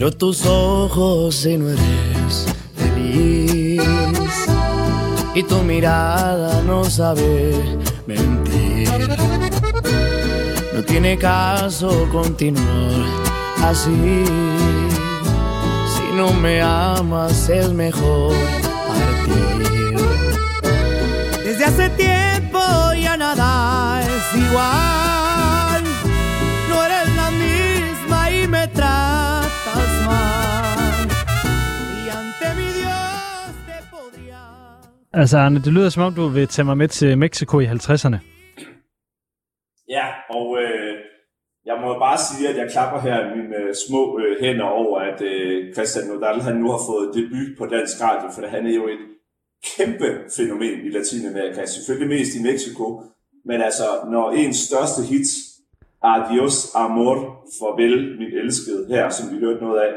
[0.04, 3.82] Miro tus ojos y no eres feliz.
[5.34, 7.54] Y tu mirada no sabe
[8.06, 8.90] mentir.
[10.74, 13.06] No tiene caso continuar
[13.64, 14.26] así.
[15.96, 18.36] Si no me amas es mejor
[18.90, 19.96] partir.
[21.46, 22.60] Desde hace tiempo
[23.02, 25.84] ya nada es igual.
[26.68, 29.13] No eres la misma y me traes
[35.16, 38.18] Altså, Arne, det lyder som om, du vil tage mig med til Mexico i 50'erne.
[39.90, 40.94] Ja, og øh,
[41.66, 45.22] jeg må bare sige, at jeg klapper her mine øh, små øh, hænder over, at
[45.22, 48.88] øh, Christian Nodal han nu har fået debut på dansk radio, for han er jo
[48.88, 49.04] et
[49.72, 53.04] kæmpe fænomen i Latinamerika, selvfølgelig mest i Mexico,
[53.46, 55.30] men altså, når ens største hit,
[56.04, 57.18] Adios Amor,
[57.60, 59.92] farvel min elskede her, som vi hørte noget af,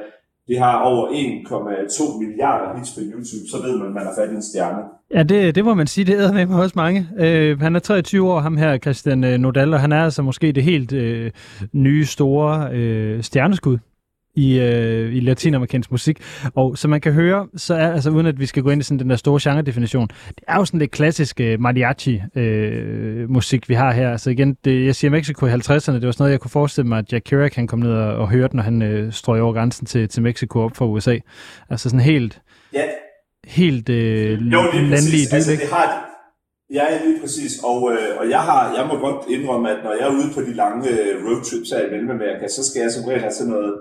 [0.48, 4.32] det har over 1,2 milliarder hits på YouTube, så ved man, at man har fat
[4.32, 4.82] i en stjerne.
[5.14, 7.08] Ja, det, det må man sige, det æder med mig også mange.
[7.18, 10.52] Øh, han er 23 år, ham her, Christian øh, Nodal, og han er altså måske
[10.52, 11.30] det helt øh,
[11.72, 13.78] nye, store øh, stjerneskud
[14.36, 16.18] i, øh, i latinamerikansk musik.
[16.54, 18.84] Og som man kan høre, så er, altså uden at vi skal gå ind i
[18.84, 23.74] sådan den der store genre-definition, det er jo sådan lidt klassisk øh, mariachi-musik, øh, vi
[23.74, 24.10] har her.
[24.10, 26.88] Altså igen, det, jeg siger Mexico i 50'erne, det var sådan noget, jeg kunne forestille
[26.88, 29.52] mig, at Jack Kerouac kan komme ned og, og høre når han øh, strøg over
[29.52, 31.18] grænsen til, til Mexico op fra USA.
[31.70, 32.40] Altså sådan helt...
[32.72, 32.84] Ja.
[33.46, 36.16] Helt øh, jo, landlige altså, det har,
[36.70, 37.52] Ja, lige præcis.
[37.70, 40.40] Og, øh, og jeg, har, jeg må godt indrømme, at når jeg er ude på
[40.40, 43.74] de lange øh, roadtrips her i Mellemamerika, så skal jeg som regel have sådan noget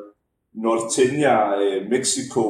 [0.64, 2.44] Norteña øh, Mexico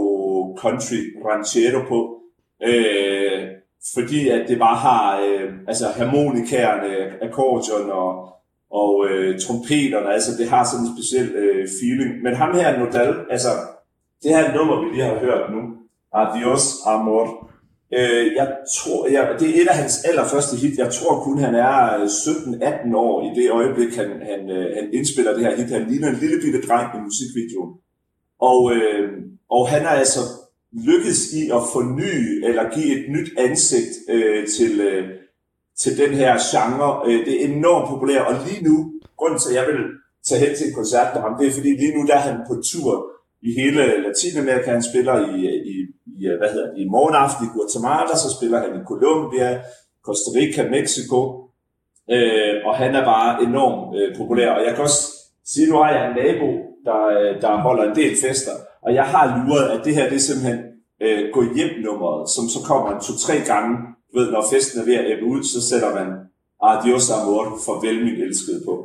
[0.58, 2.22] Country Ranchero på,
[2.64, 3.48] øh,
[3.94, 8.12] fordi at det bare har øh, altså harmonikærerne, akkordeon og,
[8.72, 12.24] og øh, trompeterne, altså det har sådan en speciel øh, feeling.
[12.24, 13.50] Men ham her, Nodal, altså
[14.24, 15.62] det her nummer, vi lige har hørt nu,
[16.14, 17.46] Adios Amor,
[17.94, 20.78] Øh, jeg tror, jeg, det er et af hans allerførste hit.
[20.78, 24.86] Jeg tror kun, han er øh, 17-18 år i det øjeblik, han, han, øh, han
[24.94, 25.70] indspiller det her hit.
[25.78, 27.72] Han ligner en lille bitte dreng i musikvideoen.
[28.40, 29.10] Og, øh,
[29.50, 30.20] og han er altså
[30.88, 35.04] lykkedes i at forny eller give et nyt ansigt øh, til, øh,
[35.82, 36.90] til den her genre.
[37.08, 38.76] Øh, det er enormt populært, og lige nu,
[39.18, 39.82] grunden til, at jeg vil
[40.28, 42.40] tage hen til en koncert med ham, det er fordi lige nu der er han
[42.50, 42.94] på tur
[43.48, 44.72] i hele Latinamerika.
[44.72, 45.36] Han spiller i,
[45.74, 45.76] i,
[46.20, 49.50] i hvad hedder det, i morgenaften i Guatemala, så spiller han i Colombia,
[50.06, 51.20] Costa Rica, Mexico,
[52.16, 54.50] øh, og han er bare enormt øh, populær.
[54.58, 55.02] Og jeg kan også
[55.52, 56.50] sige, nu har jeg en nabo,
[56.88, 60.16] der, øh, der holder en del fester, og jeg har luret, at det her det
[60.16, 60.60] er simpelthen
[61.06, 63.74] øh, gå hjem nummeret, som så kommer en to-tre gange,
[64.10, 66.08] du ved, når festen er ved at æbbe ud, så sætter man
[66.70, 68.76] Adios Amor, farvel min elskede på.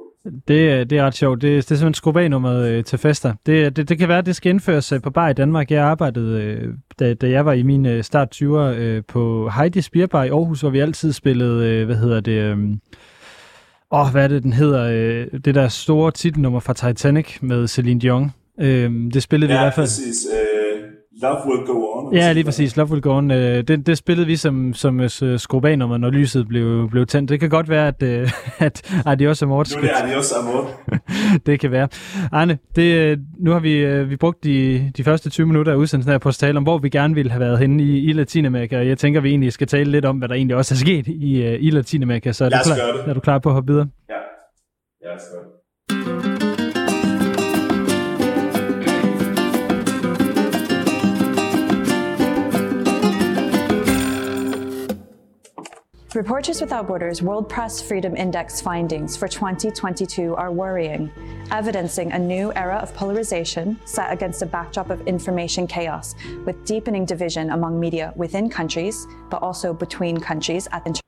[0.49, 1.43] Det, øh, det er ret sjovt.
[1.43, 3.35] Det, det er simpelthen skrubanummeret øh, til fester.
[3.47, 5.71] Det, øh, det, det kan være, at det skal indføres øh, på bar i Danmark.
[5.71, 10.07] Jeg arbejdede, øh, da, da jeg var i min øh, start 20'er, øh, på Heidi
[10.07, 12.33] Bar i Aarhus, hvor vi altid spillede, øh, hvad hedder det...
[12.33, 12.59] Øh,
[13.93, 14.83] Åh, oh, hvad er det, den hedder?
[14.93, 18.33] Øh, det der store titelnummer fra Titanic med Celine Dion.
[18.61, 19.87] Øh, det spillede ja, vi i hvert fald.
[19.87, 20.27] præcis.
[20.33, 20.50] Øh,
[21.23, 22.15] Love Will Go On.
[22.15, 22.77] Ja, lige præcis.
[22.77, 23.31] Love Will Go On.
[23.31, 25.07] Øh, det, det spillede vi som, som uh,
[25.37, 27.31] skrubanummer, når lyset blev, blev tændt.
[27.31, 28.31] Det kan godt være, at, uh,
[28.67, 29.57] at Adios Amor...
[29.57, 30.71] Nu er det Adios Amor.
[31.47, 31.89] det kan være.
[32.33, 36.13] Arne, det, nu har vi, uh, vi brugt de, de første 20 minutter af udsendelsen
[36.13, 38.87] her på at tale om, hvor vi gerne ville have været henne i, i Latinamerika.
[38.87, 41.57] Jeg tænker, vi egentlig skal tale lidt om, hvad der egentlig også er sket i,
[41.57, 42.33] i Latinamerika.
[42.33, 43.89] Så er, du klar, er du klar på at hoppe videre?
[44.09, 44.15] Ja,
[45.11, 46.30] jeg skal
[56.13, 61.09] Reporters Without Borders World Press Freedom Index findings for 2022 are worrying,
[61.53, 67.05] evidencing a new era of polarization set against a backdrop of information chaos, with deepening
[67.05, 71.01] division among media within countries, but also between countries at the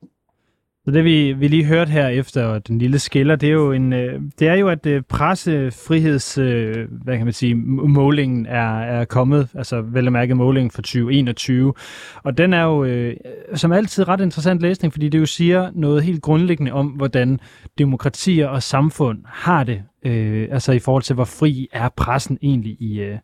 [0.85, 3.93] Så det vi, vi lige hørte her efter den lille skiller, det er jo en,
[3.93, 9.05] øh, det er jo at øh, pressefriheds, øh, hvad kan man sige, målingen er, er
[9.05, 11.75] kommet, altså vel at mærke målingen for 2021.
[12.23, 13.15] Og den er jo
[13.55, 17.41] som altid ret interessant læsning, fordi det jo siger noget helt grundlæggende om, hvordan
[17.79, 22.77] demokratier og samfund har det Øh, altså i forhold til, hvor fri er pressen egentlig
[22.81, 23.19] i, øh,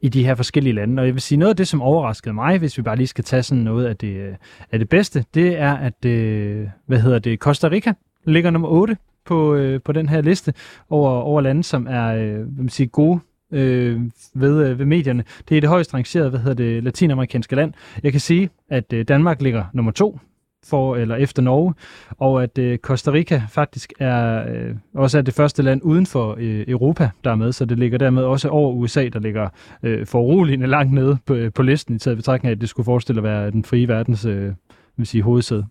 [0.00, 1.00] i de her forskellige lande.
[1.00, 3.24] Og jeg vil sige, noget af det, som overraskede mig, hvis vi bare lige skal
[3.24, 4.34] tage sådan noget af det, øh,
[4.72, 7.92] af det bedste, det er, at, øh, hvad hedder det, Costa Rica
[8.24, 10.54] ligger nummer 8 på, øh, på den her liste
[10.90, 13.20] over, over lande, som er øh, hvad man siger, gode
[13.52, 14.00] øh,
[14.34, 15.24] ved, øh, ved medierne.
[15.48, 17.72] Det er det højst rangerede, hvad hedder det, latinamerikanske land.
[18.02, 20.18] Jeg kan sige, at øh, Danmark ligger nummer to
[20.64, 21.74] for eller efter Norge,
[22.18, 26.36] og at øh, Costa Rica faktisk er øh, også er det første land uden for
[26.38, 29.48] øh, Europa, der er med, så det ligger dermed også over USA, der ligger
[29.82, 32.84] øh, foruroligende langt nede på, øh, på listen, i taget betragtning af, at det skulle
[32.84, 34.52] forestille at være den frie verdens øh,
[34.96, 35.66] vil sige, hovedsæde.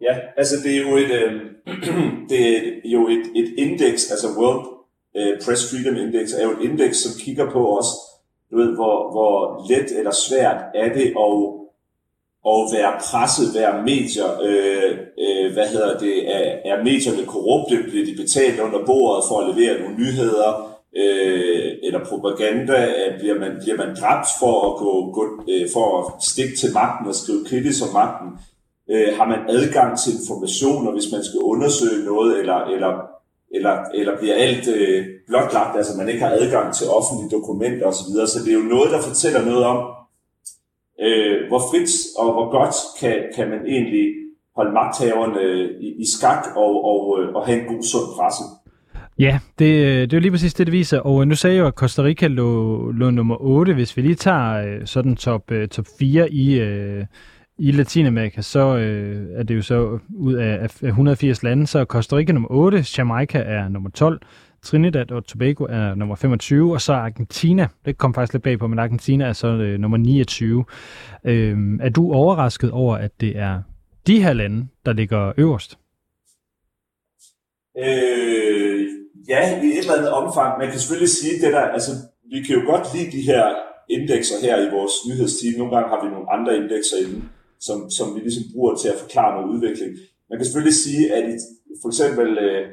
[0.00, 1.32] Ja, altså det er jo et, øh,
[2.30, 4.66] det er jo et, et indeks, altså World
[5.16, 7.86] øh, Press Freedom Index er jo et indeks, som kigger på os,
[8.50, 9.34] du ved, hvor, hvor
[9.70, 11.67] let eller svært er det at
[12.50, 14.90] og være presset, være medier, øh,
[15.24, 19.46] øh, hvad hedder det, er, er medierne korrupte, bliver de betalt under bordet for at
[19.50, 20.50] levere nogle nyheder,
[21.02, 22.78] øh, eller propaganda,
[23.18, 27.06] bliver man, bliver man dræbt for at, gå, gå, øh, for at stikke til magten
[27.08, 28.28] og skrive kritisk om magten,
[28.92, 32.92] øh, har man adgang til informationer, hvis man skal undersøge noget, eller, eller,
[33.56, 38.10] eller, eller bliver alt øh, blotlagt, altså man ikke har adgang til offentlige dokumenter osv.,
[38.32, 39.78] så det er jo noget, der fortæller noget om,
[41.06, 44.06] øh, hvor frit og hvor godt kan, kan man egentlig
[44.56, 48.44] holde magthaverne øh, i, i skak og, og, øh, og have en god sund presse.
[49.18, 51.00] Ja, det, øh, det er jo lige præcis det, det viser.
[51.00, 53.74] Og nu sagde jeg jo, at Costa Rica lå, lå nummer 8.
[53.74, 56.60] Hvis vi lige tager sådan top, top 4 i,
[57.58, 62.16] i Latinamerika, så øh, er det jo så ud af 180 lande, så er Costa
[62.16, 64.20] Rica nummer 8, Jamaica er nummer 12,
[64.62, 68.66] Trinidad og Tobago er nummer 25, og så Argentina, det kom faktisk lidt bag på,
[68.66, 70.64] men Argentina er så øh, nummer 29.
[71.24, 73.62] Øh, er du overrasket over, at det er
[74.06, 75.78] de her lande, der ligger øverst?
[77.78, 78.86] Øh,
[79.28, 80.58] ja, i et eller andet omfang.
[80.58, 81.92] Man kan selvfølgelig sige det der, altså
[82.32, 83.44] vi kan jo godt lide de her
[83.96, 85.54] indekser her i vores nyhedsteam.
[85.58, 87.18] Nogle gange har vi nogle andre indekser inde,
[87.66, 89.90] som, som vi ligesom bruger til at forklare noget udvikling.
[90.28, 91.34] Man kan selvfølgelig sige, at i,
[91.82, 92.64] for eksempel øh,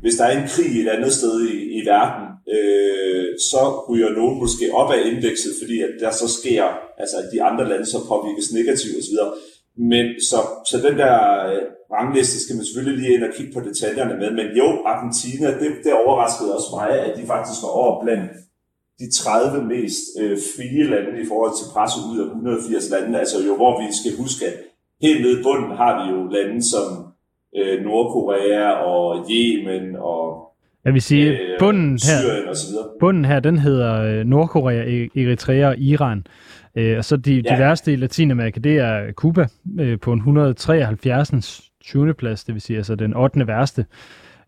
[0.00, 4.38] hvis der er en krig et andet sted i, i verden, øh, så ryger nogen
[4.38, 6.64] måske op af indekset, fordi at der så sker,
[6.98, 9.18] altså at de andre lande så påvirkes negativt osv.
[9.92, 10.38] Men så,
[10.70, 11.14] så den der
[11.50, 11.62] øh,
[11.96, 14.30] rangliste skal man selvfølgelig lige ind og kigge på detaljerne med.
[14.30, 18.30] Men jo, Argentina, det, det overraskede også mig, at de faktisk var over blandt
[19.00, 23.18] de 30 mest øh, frie lande i forhold til presse ud af 180 lande.
[23.18, 24.54] Altså jo, hvor vi skal huske, at
[25.02, 27.07] helt nede i bunden har vi jo lande som
[27.56, 30.48] øh, Nordkorea og Yemen og
[30.84, 32.56] jeg vil sige, øh, bunden her, og
[33.00, 36.26] bunden her, den hedder øh, Nordkorea, e- Eritrea og Iran.
[36.76, 37.54] Øh, og så de, ja.
[37.54, 39.46] de værste i Latinamerika, det er Cuba
[39.80, 41.60] øh, på en 173.
[41.84, 42.14] 20.
[42.14, 43.46] plads, det vil sige altså den 8.
[43.46, 43.86] værste.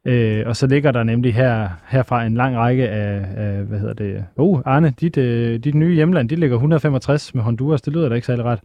[0.05, 3.95] Øh, og så ligger der nemlig her, herfra en lang række af, af hvad hedder
[3.95, 8.09] det, oh Arne, dit, øh, dit nye hjemland, de ligger 165 med Honduras, det lyder
[8.09, 8.61] da ikke særlig ret.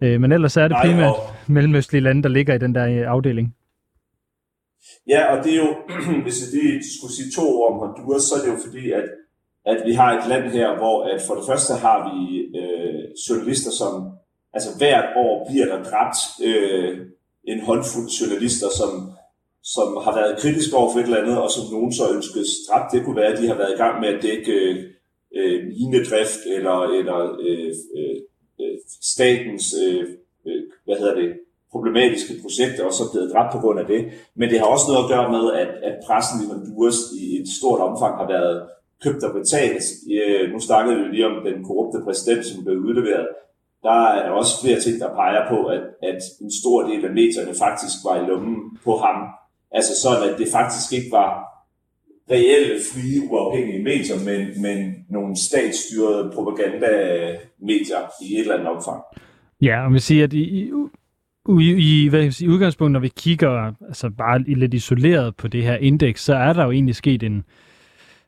[0.00, 1.14] Øh, men ellers er det primært
[1.46, 3.54] mellemøstlige lande, der ligger i den der øh, afdeling.
[5.12, 5.70] Ja, og det er jo,
[6.24, 9.06] hvis jeg lige skulle sige to ord om Honduras, så er det jo fordi, at,
[9.72, 12.16] at vi har et land her, hvor at for det første har vi
[12.60, 13.92] øh, journalister, som
[14.56, 16.92] altså hvert år bliver der dræbt øh,
[17.44, 18.90] en håndfuld journalister, som
[19.74, 22.92] som har været kritiske over for et eller andet, og som nogen så ønskes dræbt.
[22.92, 24.76] Det kunne være, at de har været i gang med at dække øh,
[25.38, 28.16] øh minedrift eller, eller øh, øh,
[28.60, 30.04] øh statens øh,
[30.46, 31.30] øh, hvad hedder det,
[31.72, 34.02] problematiske projekter, og så blevet dræbt på grund af det.
[34.38, 37.48] Men det har også noget at gøre med, at, at pressen i Honduras i et
[37.58, 38.56] stort omfang har været
[39.04, 39.84] købt og betalt.
[40.16, 43.28] Øh, nu snakkede vi lige om den korrupte præsident, som blev udleveret.
[43.86, 47.54] Der er også flere ting, der peger på, at, at en stor del af medierne
[47.64, 49.18] faktisk var i lommen på ham
[49.70, 51.30] Altså sådan, at det faktisk ikke var
[52.30, 59.02] reelle, frie, uafhængige medier, men, men nogle statsstyrede propagandamedier i et eller andet omfang.
[59.62, 60.70] Ja, og vi siger, at i,
[61.48, 65.62] i, i, hvad sige, i udgangspunktet, når vi kigger altså bare lidt isoleret på det
[65.62, 67.44] her indeks, så er der jo egentlig sket en,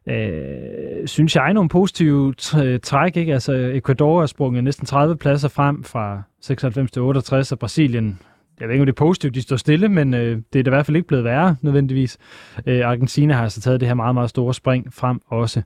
[0.08, 2.34] øh, synes jeg, nogle positive
[2.82, 3.16] træk.
[3.16, 3.32] Ikke?
[3.32, 8.18] Altså, Ecuador er sprunget næsten 30 pladser frem fra 96 til 68, og Brasilien
[8.60, 10.70] jeg ved ikke, om det er positivt, de står stille, men øh, det er da
[10.70, 12.18] i hvert fald ikke blevet værre, nødvendigvis.
[12.66, 15.62] Øh, Argentina har altså taget det her meget, meget store spring frem også.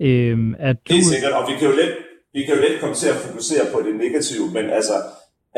[0.00, 0.94] Øh, at du...
[0.94, 1.92] Helt sikkert, og vi kan, jo let,
[2.34, 4.92] vi kan jo let komme til at fokusere på det negative, men altså,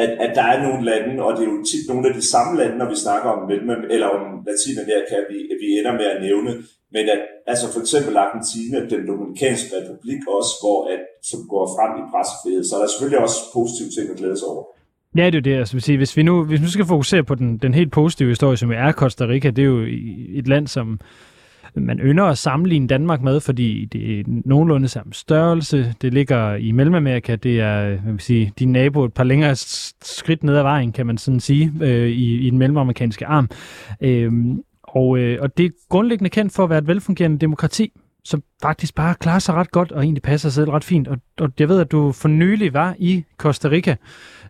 [0.02, 2.52] at, at der er nogle lande, og det er jo tit nogle af de samme
[2.60, 6.50] lande, når vi snakker om Mellem, eller om Latinamerika, vi, vi ender med at nævne,
[6.94, 11.92] men at altså for eksempel Argentina, den Dominikanske Republik også, hvor at, som går frem
[12.00, 14.64] i pressefrihed, så er der selvfølgelig også positive ting at glæde sig over.
[15.18, 15.56] Ja, det er jo det.
[15.62, 18.28] Altså, sige, hvis, vi nu, hvis vi nu skal fokusere på den, den helt positive
[18.28, 19.80] historie, som er Costa Rica, det er jo
[20.40, 21.00] et land, som
[21.80, 25.94] man ynder at sammenligne Danmark med, fordi det er nogenlunde samme størrelse.
[26.02, 27.36] Det ligger i Mellemamerika.
[27.36, 29.56] Det er hvad vil sige, din nabo et par længere
[30.02, 33.48] skridt ned ad vejen, kan man sådan sige, øh, i, i den mellemamerikanske arm.
[34.00, 34.32] Øh,
[34.82, 37.92] og, øh, og det er grundlæggende kendt for at være et velfungerende demokrati,
[38.24, 41.08] som faktisk bare klarer sig ret godt og egentlig passer sig selv ret fint.
[41.08, 43.96] Og, og jeg ved, at du for nylig var i Costa Rica,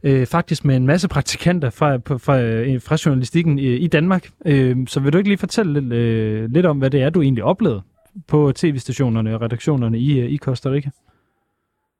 [0.02, 4.28] øh, faktisk med en masse praktikanter fra, fra, øh, fra journalistikken i, i Danmark.
[4.46, 7.22] Øh, så vil du ikke lige fortælle lidt, øh, lidt om, hvad det er, du
[7.22, 7.82] egentlig oplevede
[8.26, 10.90] på tv-stationerne og redaktionerne i, øh, i Costa Rica?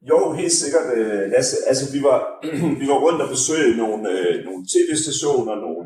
[0.02, 1.57] Jo, helt sikkert, øh, Lasse.
[1.68, 2.20] Altså, vi var,
[2.81, 5.85] vi var rundt og besøgte nogle, øh, nogle tv-stationer, nogle,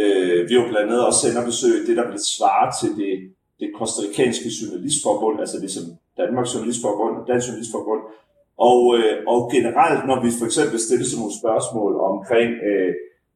[0.00, 3.14] øh, vi var blandt andet også sender besøg det, der blev svare til det,
[3.60, 5.84] det kostarikanske journalistforbund, altså det som
[6.20, 8.02] Danmarks Journalistforbund og Dansk Journalistforbund,
[8.70, 12.92] og, øh, og generelt, når vi for eksempel stiller sådan nogle spørgsmål omkring, øh,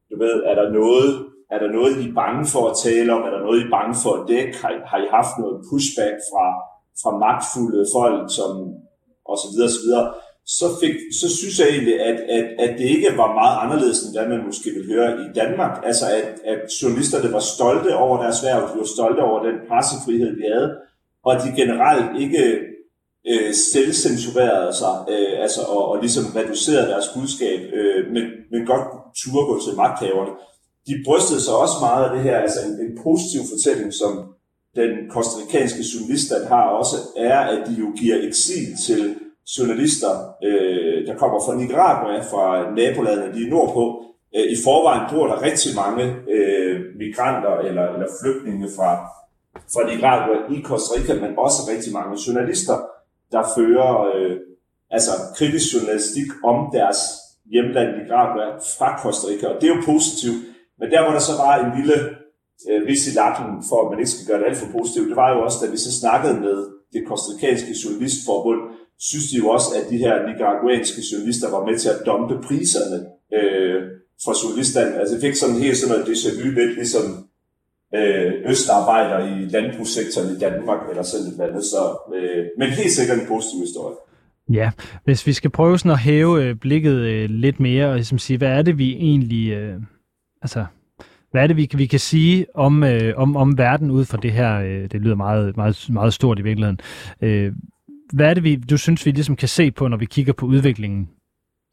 [0.09, 1.09] du ved, er der noget,
[1.53, 3.21] er der noget, I er bange for at tale om?
[3.27, 4.53] Er der noget, I er bange for at dække?
[4.61, 6.45] Har, har I haft noget pushback fra,
[7.01, 8.51] fra magtfulde folk, som,
[9.29, 10.05] og så videre, og så videre.
[10.45, 14.13] Så, fik, så synes jeg egentlig, at, at, at det ikke var meget anderledes, end
[14.13, 15.83] det man måske vil høre i Danmark.
[15.85, 20.31] Altså, at, at journalisterne var stolte over deres værv, de var stolte over den pressefrihed,
[20.37, 20.69] de havde,
[21.25, 22.43] og at de generelt ikke
[23.29, 28.85] øh, selvcensurerede sig, øh, altså, og, og ligesom reducerede deres budskab, øh, men, men godt
[29.19, 30.31] turde gå til magthaverne.
[30.87, 34.11] De brystede sig også meget af det her, altså en, en positiv fortælling, som
[34.75, 39.15] den kostarikanske journalist, har også, er, at de jo giver eksil til
[39.57, 43.83] journalister, øh, der kommer fra Nicaragua, fra nabolandene, lige nordpå.
[44.35, 46.03] Øh, I forvejen bor der rigtig mange
[46.35, 48.89] øh, migranter eller, eller flygtninge fra,
[49.73, 52.77] fra Nicaragua i Costa Rica, men også rigtig mange journalister,
[53.31, 54.37] der fører øh,
[54.91, 56.99] altså kritisk journalistik om deres
[57.53, 60.39] hjemland Nicaragua fra Costa Rica, og det er jo positivt.
[60.79, 61.97] Men der hvor der så var en lille
[62.69, 65.21] øh, vis i lakken, for at man ikke skal gøre det alt for positivt, det
[65.23, 66.57] var jo også, da vi så snakkede med
[66.93, 68.61] det kostarikanske journalistforbund,
[69.09, 72.99] synes de jo også, at de her nicaraguanske journalister var med til at dumpe priserne
[73.37, 73.79] øh,
[74.23, 74.91] fra journalisterne.
[74.99, 77.05] Altså det fik sådan helt sådan noget déjà vu, lidt ligesom
[77.95, 81.63] øh, østarbejder i landbrugssektoren i Danmark, eller sådan noget andet.
[81.63, 81.81] Så,
[82.15, 83.95] øh, men helt sikkert en positiv historie.
[84.53, 84.71] Ja,
[85.03, 88.37] hvis vi skal prøve sådan at hæve øh, blikket øh, lidt mere, og ligesom sige,
[88.37, 89.51] hvad er det, vi egentlig...
[89.51, 89.75] Øh,
[90.41, 90.65] altså,
[91.31, 94.31] hvad er det, vi, vi kan sige om, øh, om, om verden ud fra det
[94.31, 94.59] her?
[94.59, 96.79] Øh, det lyder meget, meget, meget stort i virkeligheden.
[97.21, 97.53] Øh,
[98.13, 100.45] hvad er det, vi, du synes, vi ligesom kan se på, når vi kigger på
[100.45, 101.09] udviklingen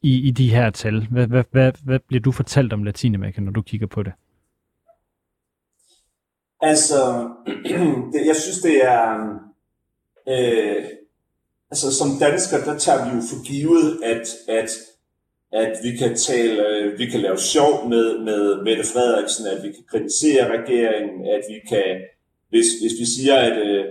[0.03, 1.07] i, i de her tal?
[1.11, 4.13] Hvad, hvad, hvad, hvad bliver du fortalt om Latinamerika, når du kigger på det?
[6.61, 7.29] Altså,
[8.13, 9.29] det, jeg synes, det er...
[10.29, 10.85] Øh,
[11.71, 14.71] altså, som dansker, der tager vi jo for givet, at, at,
[15.53, 16.63] at vi kan tale,
[16.99, 21.59] vi kan lave sjov med, med Mette Frederiksen, at vi kan kritisere regeringen, at vi
[21.69, 22.01] kan,
[22.49, 23.85] hvis, hvis vi siger, at øh,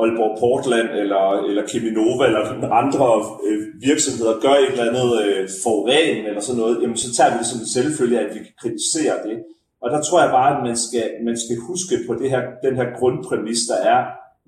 [0.00, 2.42] Aalborg Portland eller, eller Keminova eller
[2.82, 3.06] andre
[3.46, 7.38] øh, virksomheder gør et eller andet øh, forurening eller sådan noget, jamen så tager vi
[7.38, 9.36] det som en selvfølge, at vi kan kritisere det.
[9.82, 12.74] Og der tror jeg bare, at man skal, man skal huske på det her, den
[12.80, 14.00] her grundpræmis, der er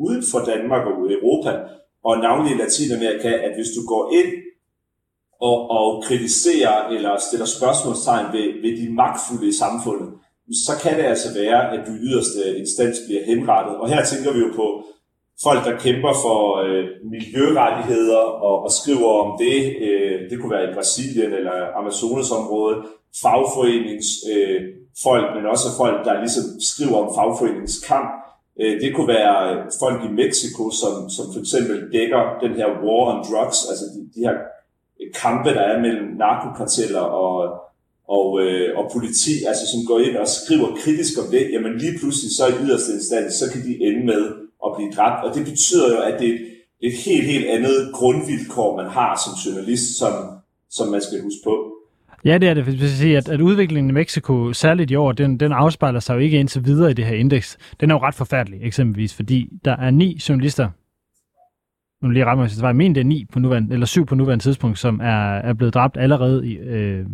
[0.07, 1.53] uden for Danmark og Europa,
[2.09, 4.31] og navnlig i Latinamerika, at hvis du går ind
[5.41, 10.11] og, og kritiserer eller stiller spørgsmålstegn ved, ved de magtfulde i samfundet,
[10.67, 13.75] så kan det altså være, at du yderste instans bliver henrettet.
[13.77, 14.67] Og her tænker vi jo på
[15.43, 19.59] folk, der kæmper for øh, miljørettigheder og, og skriver om det.
[19.87, 22.79] Øh, det kunne være i Brasilien eller Amazonasområdet.
[23.23, 24.61] Fagforeningsfolk, øh,
[25.03, 28.11] folk, men også folk, der ligesom skriver om fagforeningskamp.
[28.61, 32.69] Øh, det kunne være øh, folk i Mexico, som, som for eksempel dækker den her
[32.85, 34.37] war on drugs, altså de, de her
[35.23, 37.35] kampe, der er mellem narkokarteller og,
[38.09, 41.99] og, øh, og politi, altså som går ind og skriver kritisk om det, jamen lige
[41.99, 44.23] pludselig så i yderste instans, så kan de ende med
[44.67, 45.25] at blive dræbt.
[45.25, 46.39] Og det betyder jo, at det er
[46.81, 50.13] et, helt, helt andet grundvilkår, man har som journalist, som,
[50.71, 51.55] som man skal huske på.
[52.25, 52.65] Ja, det er det.
[52.65, 56.15] Hvis jeg sige, at, at udviklingen i Mexico, særligt i år, den, den afspejler sig
[56.15, 57.59] jo ikke indtil videre i det her indeks.
[57.81, 60.69] Den er jo ret forfærdelig, eksempelvis, fordi der er ni journalister,
[62.03, 64.07] nu lige ramme, hvis det var, jeg mener, det er ni på nuværende, eller syv
[64.07, 67.07] på nuværende tidspunkt, som er, er blevet dræbt allerede, i, øh,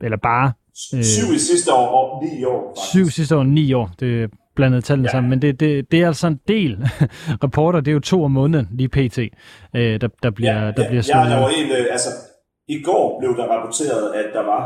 [0.00, 0.52] eller bare...
[0.94, 2.74] Øh, syv i sidste år, og ni i år.
[2.76, 2.90] Faktisk.
[2.90, 3.90] Syv sidste år, ni år.
[4.00, 5.12] Det blandet tallene ja.
[5.12, 6.78] sammen, men det, det, det er altså en del
[7.44, 10.88] rapporter, det er jo to om måneden, lige pt, øh, der, der bliver, ja, der
[10.88, 11.24] bliver slået.
[11.24, 12.10] Ja, der var en, øh, altså,
[12.68, 14.62] i går blev der rapporteret, at der var,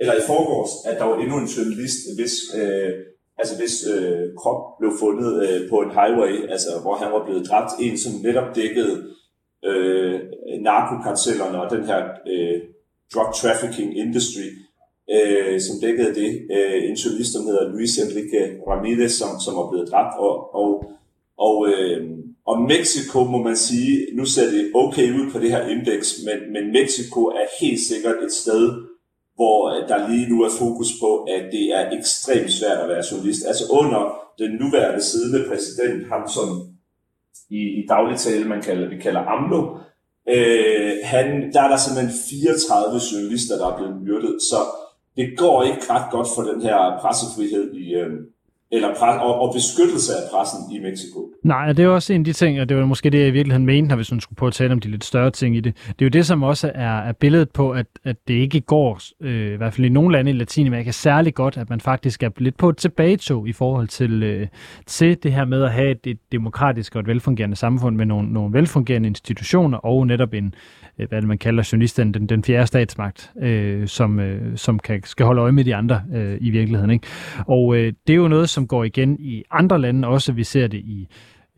[0.00, 2.90] eller i forgårs, at der var endnu en journalist, hvis, øh,
[3.38, 7.46] altså hvis øh, krop blev fundet øh, på en highway, altså hvor han var blevet
[7.48, 7.72] dræbt.
[7.80, 8.94] En, som netop dækkede
[9.64, 10.20] øh,
[10.68, 12.00] narkokartellerne og den her
[12.32, 12.58] øh,
[13.14, 14.48] drug trafficking industry,
[15.14, 16.30] øh, som dækkede det.
[16.56, 20.14] Øh, en journalist, som hedder Luis Enrique Ramirez, som, som var blevet dræbt.
[20.18, 20.70] Og, og,
[21.38, 22.00] og øh,
[22.50, 26.52] og Mexico må man sige, nu ser det okay ud på det her indeks, men,
[26.52, 28.62] men Mexico er helt sikkert et sted,
[29.34, 33.08] hvor øh, der lige nu er fokus på, at det er ekstremt svært at være
[33.10, 33.42] journalist.
[33.46, 34.00] Altså under
[34.38, 36.48] den nuværende siddende præsident, ham som
[37.50, 39.62] i, i dagligtale man kalder, vi kalder AMLO,
[40.34, 44.42] øh, han, der er der simpelthen 34 journalister, der er blevet myrdet.
[44.50, 44.60] Så
[45.18, 48.10] det går ikke ret godt for den her pressefrihed i, øh,
[48.72, 51.18] eller pres, og, og beskyttelse af pressen i Mexico.
[51.44, 53.30] Nej, det er også en af de ting, og det var måske det, jeg i
[53.30, 55.60] virkeligheden mente, når vi sådan skulle prøve at tale om de lidt større ting i
[55.60, 55.74] det.
[55.86, 59.00] Det er jo det, som også er, er billedet på, at, at det ikke går,
[59.22, 62.30] øh, i hvert fald i nogle lande i Latinamerika, særlig godt, at man faktisk er
[62.38, 64.46] lidt på et tilbagetog i forhold til, øh,
[64.86, 68.32] til det her med at have et, et demokratisk og et velfungerende samfund med nogle,
[68.32, 70.54] nogle velfungerende institutioner og netop en,
[70.98, 75.02] øh, hvad det man kalder journalisten, den, den fjerde statsmagt, øh, som, øh, som kan,
[75.04, 76.90] skal holde øje med de andre øh, i virkeligheden.
[76.90, 77.06] Ikke?
[77.46, 80.32] Og øh, det er jo noget, som går igen i andre lande også.
[80.32, 81.08] Vi ser det i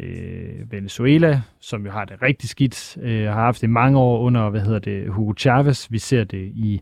[0.01, 4.51] øh, Venezuela, som jo har det rigtig skidt, øh, har haft det mange år under,
[4.51, 5.87] hvad hedder det, Hugo Chavez.
[5.91, 6.81] Vi ser det i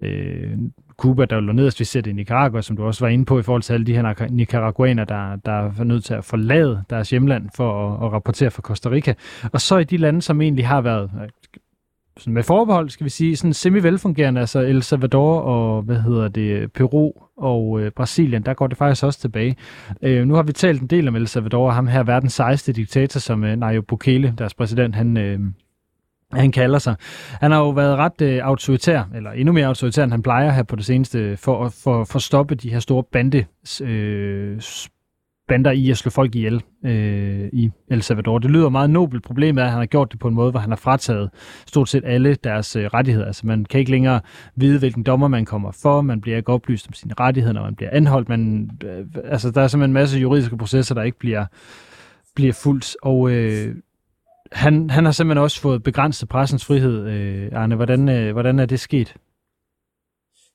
[0.00, 0.58] øh,
[0.96, 1.80] Cuba, der lå nederst.
[1.80, 3.86] Vi ser det i Nicaragua, som du også var inde på, i forhold til alle
[3.86, 8.12] de her nicaraguaner, der, der er nødt til at forlade deres hjemland for at, at
[8.12, 9.14] rapportere for Costa Rica.
[9.52, 11.10] Og så i de lande, som egentlig har været
[12.18, 16.72] sådan med forbehold, skal vi sige, sådan semi-velfungerende, altså El Salvador og, hvad hedder det,
[16.72, 19.56] Peru og øh, Brasilien, der går det faktisk også tilbage.
[20.02, 22.72] Øh, nu har vi talt en del om El Salvador, og ham her verdens sejeste
[22.72, 25.40] diktator, som øh, Nayib Bukele, deres præsident, han, øh,
[26.32, 26.94] han kalder sig.
[27.40, 30.62] Han har jo været ret øh, autoritær, eller endnu mere autoritær, end han plejer her
[30.62, 33.44] på det seneste, for, at for, for stoppe de her store bande
[33.82, 34.60] øh,
[35.48, 38.38] bander i at slå folk ihjel øh, i El Salvador.
[38.38, 39.24] Det lyder meget nobelt.
[39.24, 41.30] Problemet er, at han har gjort det på en måde, hvor han har frataget
[41.66, 43.26] stort set alle deres øh, rettigheder.
[43.26, 44.20] Altså man kan ikke længere
[44.56, 46.00] vide, hvilken dommer man kommer for.
[46.00, 48.28] Man bliver ikke oplyst om sine rettigheder, når man bliver anholdt.
[48.28, 51.46] Man, øh, altså der er simpelthen en masse juridiske processer, der ikke bliver,
[52.34, 52.96] bliver fuldt.
[53.02, 53.74] Og øh,
[54.52, 57.06] han, han har simpelthen også fået begrænset pressens frihed.
[57.06, 59.14] Øh, Arne, hvordan, øh, hvordan er det sket?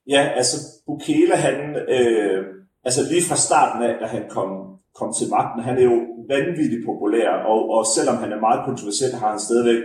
[0.09, 2.45] Ja, altså Bukele, han, øh,
[2.85, 5.63] altså lige fra starten af, da han kom kom til magten.
[5.69, 5.97] Han er jo
[6.33, 9.83] vanvittigt populær, og, og selvom han er meget kontroversiel, har han stadigvæk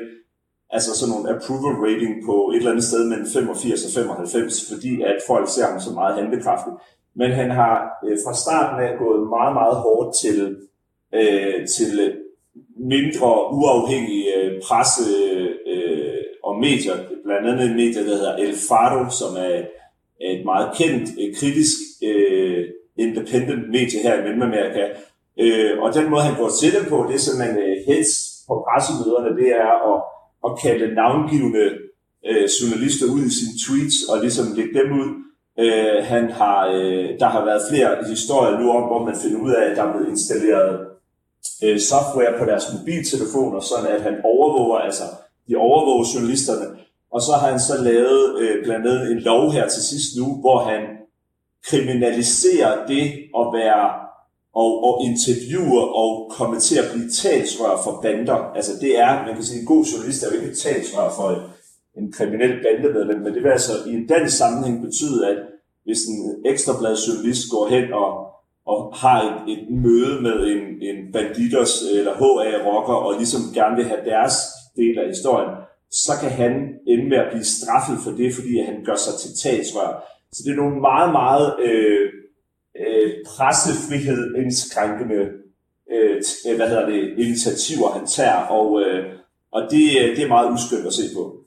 [0.70, 4.92] altså sådan nogle approval rating på et eller andet sted mellem 85 og 95, fordi
[5.11, 6.72] at folk ser ham så meget handlekraftig.
[7.20, 7.74] Men han har
[8.06, 10.38] øh, fra starten af gået meget, meget hårdt til,
[11.18, 11.92] øh, til
[12.94, 15.04] mindre uafhængige øh, presse
[15.72, 19.56] øh, og medier, blandt andet en medie, der hedder El Faro, som er
[20.20, 21.76] et meget kendt, øh, kritisk,
[22.09, 22.64] øh,
[22.99, 24.84] independent medie her i Mellemamerika.
[25.42, 28.12] Øh, og den måde, han går til det på, det er simpelthen øh, hets
[28.49, 29.99] på pressemøderne, det er at,
[30.46, 31.66] at kalde navngivende
[32.28, 35.09] øh, journalister ud i sine tweets og ligesom lægge dem ud.
[35.62, 39.53] Øh, han har, øh, der har været flere historier nu om, hvor man finder ud
[39.59, 40.70] af, at der er blevet installeret
[41.64, 45.07] øh, software på deres mobiltelefoner, sådan at han overvåger, altså
[45.49, 46.66] de overvåger journalisterne.
[47.14, 50.26] Og så har han så lavet øh, blandt andet en lov her til sidst nu,
[50.42, 50.82] hvor han
[51.66, 53.02] kriminaliserer det
[53.40, 53.90] at være
[54.54, 58.52] og, og interviewe og komme til at blive talsrør for bander.
[58.56, 61.42] Altså det er, man kan sige, en god journalist er jo ikke talsrør for en,
[61.98, 65.38] en kriminel bandemedlem, men det vil altså i en dansk sammenhæng betyde, at
[65.84, 68.28] hvis en ekstrablad journalist går hen og
[68.72, 73.84] og har et, et møde med en, en banditers eller HA-rocker, og ligesom gerne vil
[73.92, 74.34] have deres
[74.76, 75.50] del af historien,
[75.90, 76.52] så kan han
[76.92, 79.90] ende med at blive straffet for det, fordi han gør sig til talsrør.
[80.33, 82.12] Så det er nogle meget, meget øh,
[82.81, 85.20] øh, pressefrihed indskrænkende
[85.93, 89.12] øh, øh hvad hedder det, initiativer, han tager, og, øh,
[89.53, 91.38] og det, øh, det er meget uskyndt at se på.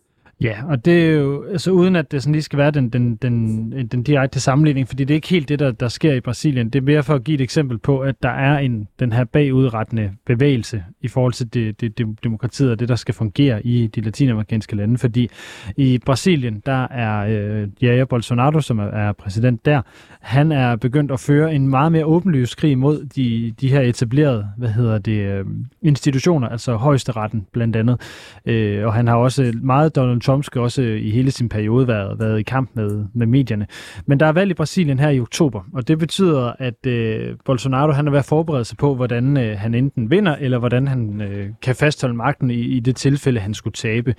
[0.42, 3.16] Ja, og det er jo, altså uden at det sådan lige skal være den, den,
[3.16, 6.70] den, den direkte sammenligning, fordi det er ikke helt det, der, der sker i Brasilien.
[6.70, 9.24] Det er mere for at give et eksempel på, at der er en, den her
[9.24, 13.88] bagudrettende bevægelse i forhold til det, det, det, demokratiet og det, der skal fungere i
[13.88, 14.98] de latinamerikanske lande.
[14.98, 15.30] Fordi
[15.78, 19.82] i Brasilien, der er øh, Jair Bolsonaro, som er, er præsident der,
[20.22, 24.48] han er begyndt at føre en meget mere åbenlys krig mod de, de her etablerede,
[24.58, 25.46] hvad hedder det, øh,
[25.82, 28.02] institutioner, altså højesteretten blandt andet.
[28.46, 31.88] Øh, og han har også meget Donald Trump skal også øh, i hele sin periode
[31.88, 33.68] været, været i kamp med, med medierne.
[34.06, 37.92] Men der er valg i Brasilien her i oktober, og det betyder, at øh, Bolsonaro
[37.92, 41.22] han er ved at forberede sig på, hvordan øh, han enten vinder, eller hvordan han
[41.22, 44.16] øh, kan fastholde magten i, i det tilfælde, han skulle tabe.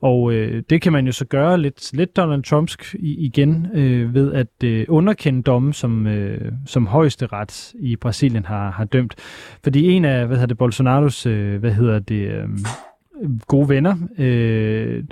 [0.00, 4.32] Og øh, det kan man jo så gøre lidt, lidt Donald Trumpsk igen øh, ved
[4.32, 9.14] at øh, underkende domme, som, øh, som højesteret i Brasilien har, har dømt.
[9.64, 12.48] Fordi en af hvad hedder det, Bolsonaros øh, hvad hedder det, øh,
[13.48, 13.96] gode venner.
[14.18, 15.04] Øh,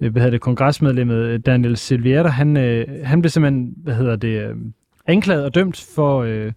[0.00, 4.16] øh, hvad hedder det, kongresmedlemmet øh, Daniel Silviera, han, øh, han blev simpelthen, hvad hedder
[4.16, 4.56] det, øh,
[5.06, 6.22] anklaget og dømt for...
[6.22, 6.52] Øh,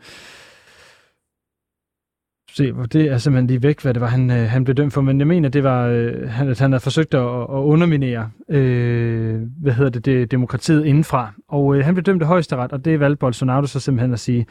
[2.58, 5.01] se, det er simpelthen lige væk, hvad det var, han, øh, han blev dømt for,
[5.01, 9.41] men jeg mener, det var, øh, han, at han havde forsøgt at, at underminere, øh,
[9.62, 12.99] hvad hedder det, det, demokratiet indenfra, og øh, han blev dømt af højesteret, og det
[12.99, 14.45] valgte Bolsonaro så simpelthen at sige,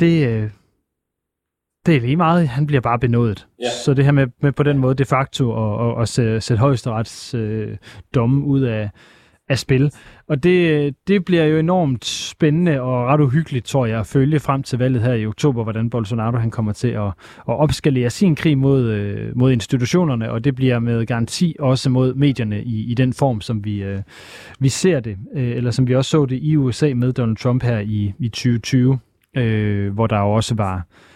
[0.00, 0.50] det, øh,
[1.86, 3.46] det er lige meget, han bliver bare benådet.
[3.60, 3.70] Ja.
[3.84, 6.60] Så det her med, med på den måde de facto at, at, at sætte, sætte
[6.60, 7.76] højesterets øh,
[8.14, 8.90] domme ud af,
[9.48, 9.92] af spil.
[10.28, 14.62] Og det, det bliver jo enormt spændende og ret uhyggeligt, tror jeg, at følge frem
[14.62, 17.06] til valget her i oktober, hvordan Bolsonaro han kommer til at,
[17.48, 22.14] at opskalere sin krig mod, øh, mod institutionerne, og det bliver med garanti også mod
[22.14, 24.02] medierne i, i den form, som vi, øh,
[24.58, 27.62] vi ser det, øh, eller som vi også så det i USA med Donald Trump
[27.62, 28.98] her i, i 2020,
[29.36, 31.11] øh, hvor der jo også var øh,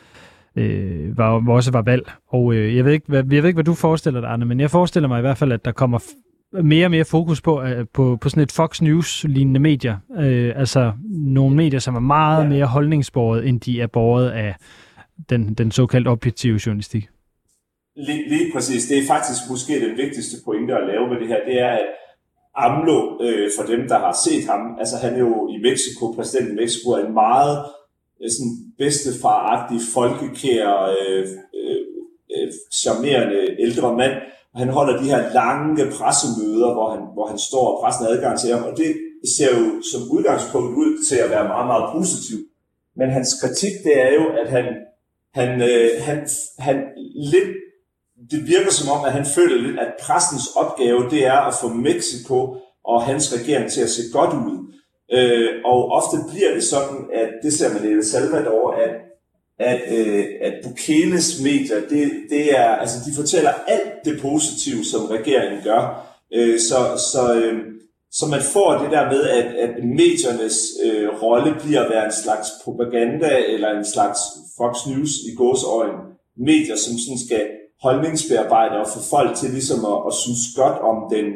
[1.16, 2.10] var, hvor også var valg.
[2.28, 4.60] Og øh, jeg, ved ikke, hvad, jeg ved ikke, hvad du forestiller dig, Arne, men
[4.60, 5.98] jeg forestiller mig i hvert fald, at der kommer
[6.62, 9.96] mere og mere fokus på, øh, på, på sådan et Fox News-lignende medier.
[10.18, 12.48] Øh, altså nogle medier, som er meget ja.
[12.48, 14.54] mere holdningsbordet, end de er borget af
[15.30, 17.08] den, den såkaldt objektive journalistik.
[17.96, 18.88] Lige, lige præcis.
[18.88, 21.86] Det er faktisk måske den vigtigste pointe at lave med det her, det er, at
[22.56, 26.52] AMLO, øh, for dem, der har set ham, altså han er jo i Mexico, præsident
[26.52, 27.75] i Mexico, er en meget Øh,
[28.22, 31.26] Øh, sådan bedstefaragtig, folkekær, øh,
[31.60, 31.82] øh,
[32.34, 34.14] øh, charmerende ældre mand.
[34.52, 38.38] Og han holder de her lange pressemøder, hvor han, hvor han står og pressen adgang
[38.38, 38.90] til ham, og det
[39.36, 42.46] ser jo som udgangspunkt ud til at være meget, meget positivt.
[42.96, 44.64] Men hans kritik, det er jo, at han,
[45.34, 46.76] han, øh, han, han
[47.32, 47.50] lidt,
[48.30, 51.68] det virker som om, at han føler lidt, at pressens opgave, det er at få
[51.68, 54.72] Mexico og hans regering til at se godt ud.
[55.12, 58.94] Øh, og ofte bliver det sådan, at det ser man i El Salvador, at,
[59.58, 65.04] at, øh, at Bukeles medier, det, det er, altså de fortæller alt det positive, som
[65.04, 66.06] regeringen gør.
[66.34, 66.76] Øh, så,
[67.12, 67.62] så, øh,
[68.10, 72.12] så man får det der med, at, at mediernes øh, rolle bliver at være en
[72.24, 74.18] slags propaganda eller en slags
[74.56, 75.98] Fox News i gåsøjne.
[76.36, 77.42] Medier, som sådan skal
[77.82, 81.26] holdningsbearbejde og få folk til ligesom at, at synes godt om den,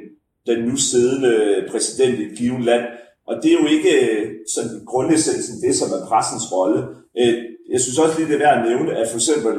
[0.47, 2.85] den nu siddende præsident i et givet land.
[3.31, 4.23] Og det er jo ikke øh,
[4.55, 6.81] sådan grundessensen det, som er pressens rolle.
[7.21, 7.35] Øh,
[7.73, 9.55] jeg synes også lige, det er værd at nævne, at for eksempel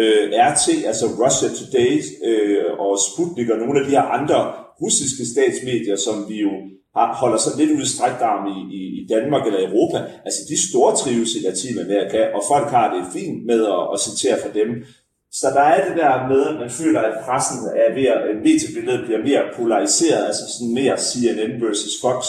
[0.00, 1.92] øh, RT, altså Russia Today
[2.28, 4.38] øh, og Sputnik og nogle af de her andre
[4.82, 6.52] russiske statsmedier, som vi jo
[6.96, 10.92] har, holder så lidt udstrækt arm i, i, i Danmark eller Europa, altså de store
[11.00, 14.68] trives i Latinamerika, og folk har det fint med at, at citere fra dem.
[15.40, 19.04] så der er det der med, at man føler, at pressen er ved at, mediebilledet
[19.06, 22.20] bliver mere polariseret, altså sådan mere CNN versus Fox,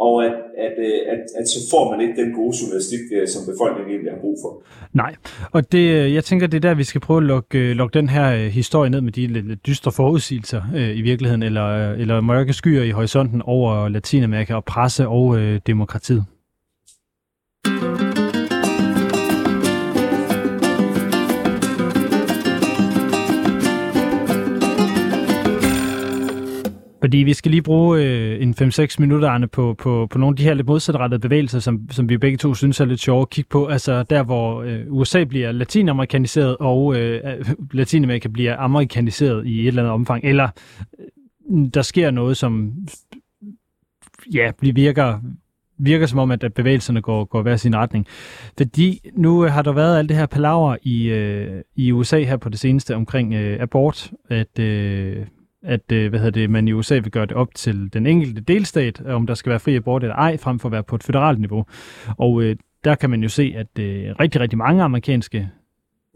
[0.00, 0.34] og at,
[0.66, 4.12] at, øh, at, at så får man ikke den gode journalistik, øh, som befolkningen egentlig
[4.12, 4.62] har brug for.
[4.92, 5.14] Nej,
[5.52, 8.08] og det, øh, jeg tænker, det er der, vi skal prøve at lukke, lukke den
[8.08, 12.82] her historie ned med de lidt dystre forudsigelser øh, i virkeligheden, eller, eller mørke skyer
[12.82, 16.24] i horisonten over Latinamerika og presse og øh, demokratiet.
[27.08, 30.36] Fordi vi skal lige bruge øh, en 5-6 minutter, Arne, på, på, på nogle af
[30.36, 33.30] de her lidt modsatrettede bevægelser, som, som vi begge to synes er lidt sjove at
[33.30, 33.66] kigge på.
[33.66, 37.20] Altså der, hvor øh, USA bliver latinamerikaniseret, og øh,
[37.72, 40.24] Latinamerika bliver amerikaniseret i et eller andet omfang.
[40.24, 40.48] Eller
[41.50, 42.72] øh, der sker noget, som
[44.34, 45.20] ja, virker,
[45.78, 48.06] virker som om, at, bevægelserne går, går hver sin retning.
[48.58, 52.36] Fordi nu øh, har der været alt det her palaver i, øh, i USA her
[52.36, 54.58] på det seneste omkring øh, abort, at...
[54.58, 55.26] Øh,
[55.62, 58.40] at øh, hvad hedder det, man i USA vil gøre det op til den enkelte
[58.40, 60.96] delstat, øh, om der skal være fri abort eller ej, frem for at være på
[60.96, 61.64] et federalt niveau.
[62.18, 65.50] Og øh, der kan man jo se, at øh, rigtig, rigtig mange amerikanske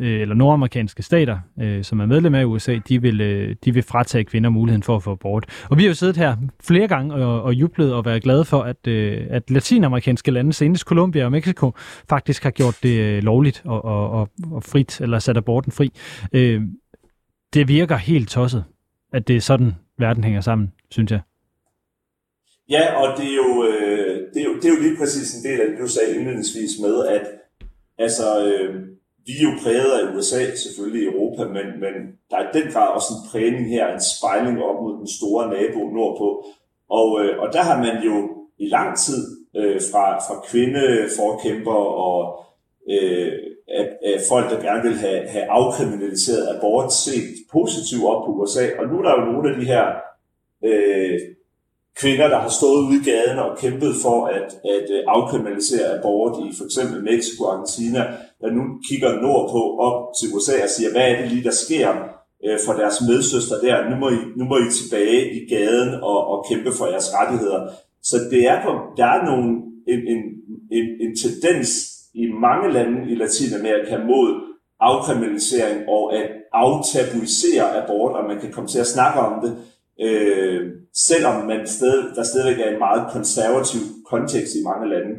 [0.01, 3.83] øh, eller nordamerikanske stater, øh, som er medlem af USA, de vil, øh, de vil
[3.83, 5.67] fratage kvinder muligheden for at få abort.
[5.71, 8.63] Og vi har jo siddet her flere gange og, og jublet og været glade for,
[8.63, 11.73] at, øh, at latinamerikanske lande, senest Colombia og Mexico,
[12.09, 15.91] faktisk har gjort det øh, lovligt og, og, og, og frit, eller sat aborten fri.
[16.33, 16.63] Øh,
[17.55, 18.65] det virker helt tosset
[19.13, 21.21] at det er sådan, verden hænger sammen, synes jeg.
[22.71, 25.51] Ja, og det er jo, øh, det er jo, det er jo lige præcis en
[25.51, 27.27] del af det, du sagde indledningsvis med, at
[27.99, 28.75] altså, øh,
[29.27, 31.95] vi er jo præget af USA, selvfølgelig i Europa, men, men
[32.31, 35.45] der er i den grad også en prægning her, en spejling op mod den store
[35.55, 36.29] nabo nordpå.
[36.99, 38.17] Og, øh, og der har man jo
[38.59, 39.21] i lang tid
[39.57, 42.45] øh, fra, fra kvindeforkæmper og
[42.91, 43.33] øh,
[43.79, 48.65] at, at folk, der gerne vil have, have afkriminaliseret abort, set positivt op på USA.
[48.79, 49.85] Og nu er der jo nogle af de her
[50.65, 51.19] øh,
[51.97, 56.35] kvinder, der har stået ude i gaden og kæmpet for at, at øh, afkriminalisere abort
[56.47, 58.01] i for eksempel Mexico og Argentina,
[58.41, 61.89] der nu kigger nordpå op til USA og siger, hvad er det lige, der sker
[62.45, 63.91] øh, for deres medsøster der?
[63.91, 67.61] Nu må I, nu må I tilbage i gaden og, og kæmpe for jeres rettigheder.
[68.03, 68.57] Så det er
[68.97, 69.49] der er nogle,
[69.93, 70.21] en, en,
[70.71, 78.25] en, en tendens i mange lande i Latinamerika mod afkriminalisering og at aftabuisere abort, og
[78.29, 79.53] man kan komme til at snakke om det,
[80.01, 85.15] øh, selvom man sted, der stadigvæk er en meget konservativ kontekst i mange lande.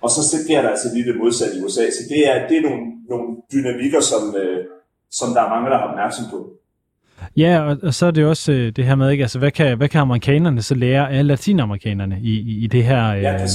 [0.00, 1.90] Og så sker der altså lige det modsatte i USA.
[1.90, 4.64] Så det er, det er nogle, nogle dynamikker, som, øh,
[5.10, 6.38] som der er mange, der har opmærksom på.
[7.36, 9.24] Ja, og, og så er det også øh, det her med, ikke?
[9.24, 13.12] Altså, hvad, kan, hvad kan amerikanerne så lære af latinamerikanerne i, i, i, det, her,
[13.12, 13.48] ja, øh,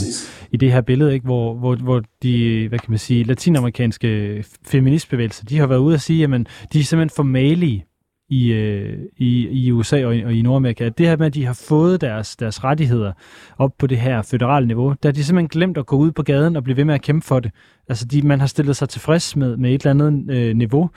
[0.52, 1.26] i det her billede, ikke?
[1.26, 6.02] Hvor, hvor, hvor de, hvad kan man sige, latinamerikanske feministbevægelser, de har været ude at
[6.02, 7.86] sige, jamen, de er simpelthen for malige
[8.30, 11.34] i, øh, i, i USA og i, og i Nordamerika, at det her med, at
[11.34, 13.14] de har fået deres, deres rettigheder
[13.58, 16.24] op på det her føderale niveau, der har de simpelthen glemt at gå ud på
[16.24, 17.52] gaden og blive ved med at kæmpe for det.
[17.90, 20.90] Altså, de, man har stillet sig tilfreds med, med et eller andet øh, niveau,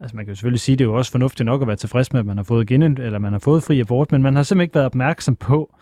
[0.00, 1.76] altså man kan jo selvfølgelig sige, at det er jo også fornuftigt nok at være
[1.76, 4.36] tilfreds med, at man har fået gen eller man har fået fri abort, men man
[4.36, 5.74] har simpelthen ikke været opmærksom på,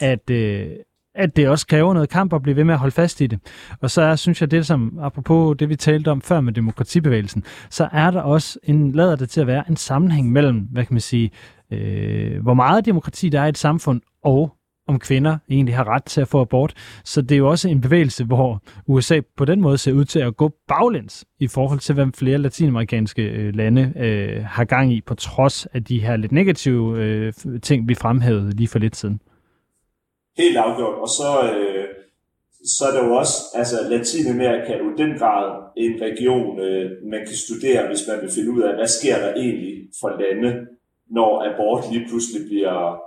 [0.00, 0.70] at, øh,
[1.14, 3.38] at det også kræver noget kamp at blive ved med at holde fast i det.
[3.80, 7.44] Og så er, synes jeg, det som, apropos det, vi talte om før med demokratibevægelsen,
[7.70, 10.94] så er der også en, lader det til at være en sammenhæng mellem, hvad kan
[10.94, 11.30] man sige,
[11.70, 14.56] øh, hvor meget demokrati der er i et samfund, og
[14.88, 16.74] om kvinder egentlig har ret til at få abort.
[17.04, 20.20] Så det er jo også en bevægelse, hvor USA på den måde ser ud til
[20.20, 25.00] at gå baglæns i forhold til, hvad flere latinamerikanske øh, lande øh, har gang i,
[25.00, 27.32] på trods af de her lidt negative øh,
[27.62, 29.20] ting, vi fremhævede lige for lidt siden.
[30.38, 30.94] Helt afgjort.
[30.94, 31.84] Og så, øh,
[32.64, 35.44] så er der jo også, altså Latinamerika er jo i den grad
[35.76, 39.34] en region, øh, man kan studere, hvis man vil finde ud af, hvad sker der
[39.34, 40.66] egentlig for lande,
[41.10, 42.98] når abort lige pludselig bliver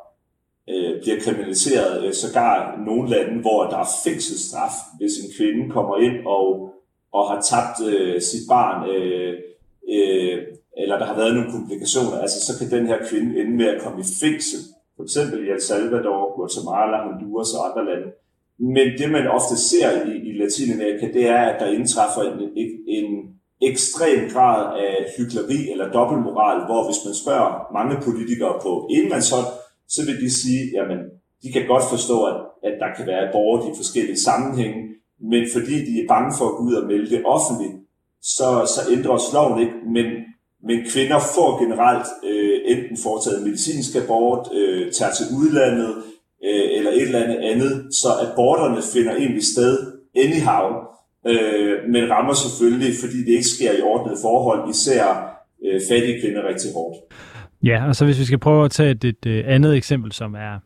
[0.72, 5.97] øh, bliver kriminaliseret, øh, sågar nogle lande, hvor der er fængselsstraf, hvis en kvinde kommer
[5.97, 6.45] ind og,
[7.13, 9.34] og har tabt øh, sit barn, øh,
[9.95, 10.38] øh,
[10.82, 13.82] eller der har været nogle komplikationer, altså så kan den her kvinde ende med at
[13.84, 14.59] komme i fængsel,
[14.95, 18.07] for eksempel i El Salvador, Guatemala, Honduras og andre lande.
[18.76, 22.70] Men det, man ofte ser i, i Latinamerika, det er, at der indtræffer en, en,
[22.97, 23.07] en
[23.61, 29.49] ekstrem grad af hyggeleri eller dobbeltmoral, hvor hvis man spørger mange politikere på enmandshånd,
[29.98, 31.00] så vil de sige, jamen,
[31.43, 32.38] de kan godt forstå, at,
[32.68, 34.80] at der kan være abort i forskellige sammenhænge,
[35.32, 37.76] men fordi de er bange for at gå ud og melde det offentligt,
[38.22, 40.08] så, så ændres loven ikke, men,
[40.68, 45.91] men kvinder får generelt øh, enten foretaget medicinsk abort, øh, tager til udlandet,
[46.48, 49.74] øh, eller et eller andet andet, så aborterne finder egentlig sted
[50.24, 50.68] anyhow,
[51.32, 55.04] øh, men rammer selvfølgelig, fordi det ikke sker i ordnet forhold, især
[55.66, 56.98] øh, fattige kvinder rigtig hårdt.
[57.64, 60.36] Ja, og så hvis vi skal prøve at tage et, et, øh, andet eksempel, som
[60.36, 60.60] er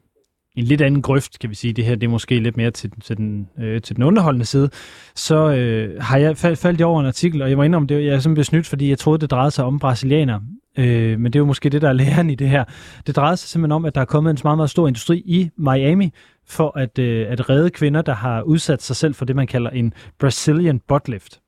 [0.56, 1.74] en lidt anden grøft, kan vi sige.
[1.74, 4.70] Det her det er måske lidt mere til, til, den, øh, til den underholdende side.
[5.16, 8.14] Så øh, har jeg fald, faldt over en artikel, og jeg må indrømme, det, jeg
[8.16, 10.40] er simpelthen snydt, fordi jeg troede, det drejede sig om brasilianer.
[10.78, 12.64] Øh, men det er jo måske det, der er læren i det her.
[13.08, 15.50] Det drejede sig simpelthen om, at der er kommet en meget, meget stor industri i
[15.58, 16.14] Miami,
[16.48, 19.70] for at, øh, at redde kvinder, der har udsat sig selv for det, man kalder
[19.70, 21.41] en Brazilian buttlift.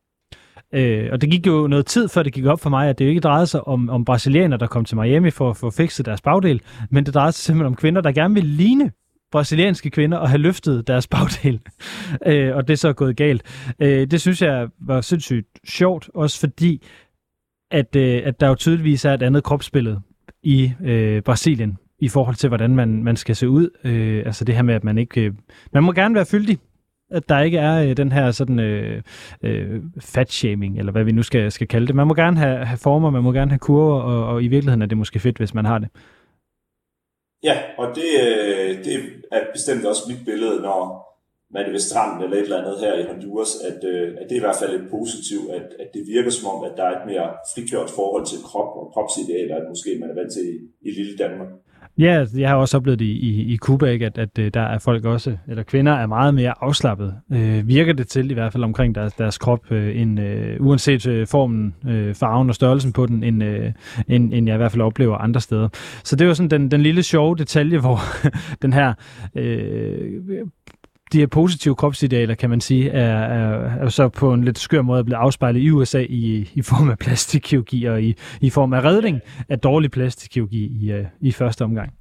[0.73, 3.05] Øh, og det gik jo noget tid, før det gik op for mig, at det
[3.05, 6.05] jo ikke drejede sig om, om brasilianere, der kom til Miami for at få fikset
[6.05, 8.91] deres bagdel, men det drejede sig simpelthen om kvinder, der gerne ville ligne
[9.31, 11.59] brasilianske kvinder og have løftet deres bagdel.
[12.25, 13.73] øh, og det er så gået galt.
[13.79, 16.83] Øh, det synes jeg var sindssygt sjovt, også fordi,
[17.71, 20.01] at, øh, at der jo tydeligvis er et andet kropsbillede
[20.43, 23.69] i øh, Brasilien i forhold til, hvordan man, man skal se ud.
[23.83, 25.21] Øh, altså det her med, at man ikke...
[25.21, 25.33] Øh,
[25.73, 26.59] man må gerne være fyldig,
[27.13, 29.01] at der ikke er øh, den her sådan øh,
[29.43, 31.95] øh, fat-shaming, eller hvad vi nu skal, skal kalde det.
[31.95, 34.81] Man må gerne have, have former, man må gerne have kurver, og, og i virkeligheden
[34.81, 35.89] er det måske fedt, hvis man har det.
[37.43, 38.93] Ja, og det, øh, det
[39.31, 41.03] er bestemt også mit billede, når
[41.53, 44.35] man er ved stranden eller et eller andet her i Honduras, at, øh, at det
[44.35, 46.95] er i hvert fald lidt positivt, at, at det virker som om, at der er
[46.99, 50.55] et mere frigjort forhold til krop og kropsidealer, end måske man er vant til i,
[50.87, 51.51] i lille Danmark.
[51.97, 54.05] Ja, altså, jeg har også oplevet det i, i Cuba, ikke?
[54.05, 57.15] At, at øh, der er folk også, eller kvinder er meget mere afslappet.
[57.31, 61.07] Øh, virker det til i hvert fald omkring deres, deres krop, øh, end, øh, uanset
[61.07, 63.71] øh, formen, øh, farven og størrelsen på den, end, øh,
[64.07, 65.69] end, end jeg i hvert fald oplever andre steder.
[66.03, 67.99] Så det var sådan den, den lille sjove detalje, hvor
[68.61, 68.93] den her
[69.35, 70.21] øh,
[71.13, 74.81] de her positive kropsidealer, kan man sige, er, er, er så på en lidt skør
[74.81, 78.83] måde blevet afspejlet i USA i, i form af plastikkirurgi og i, i form af
[78.83, 81.93] redning af dårlig plastikkirurgi i, øh, i første omgang.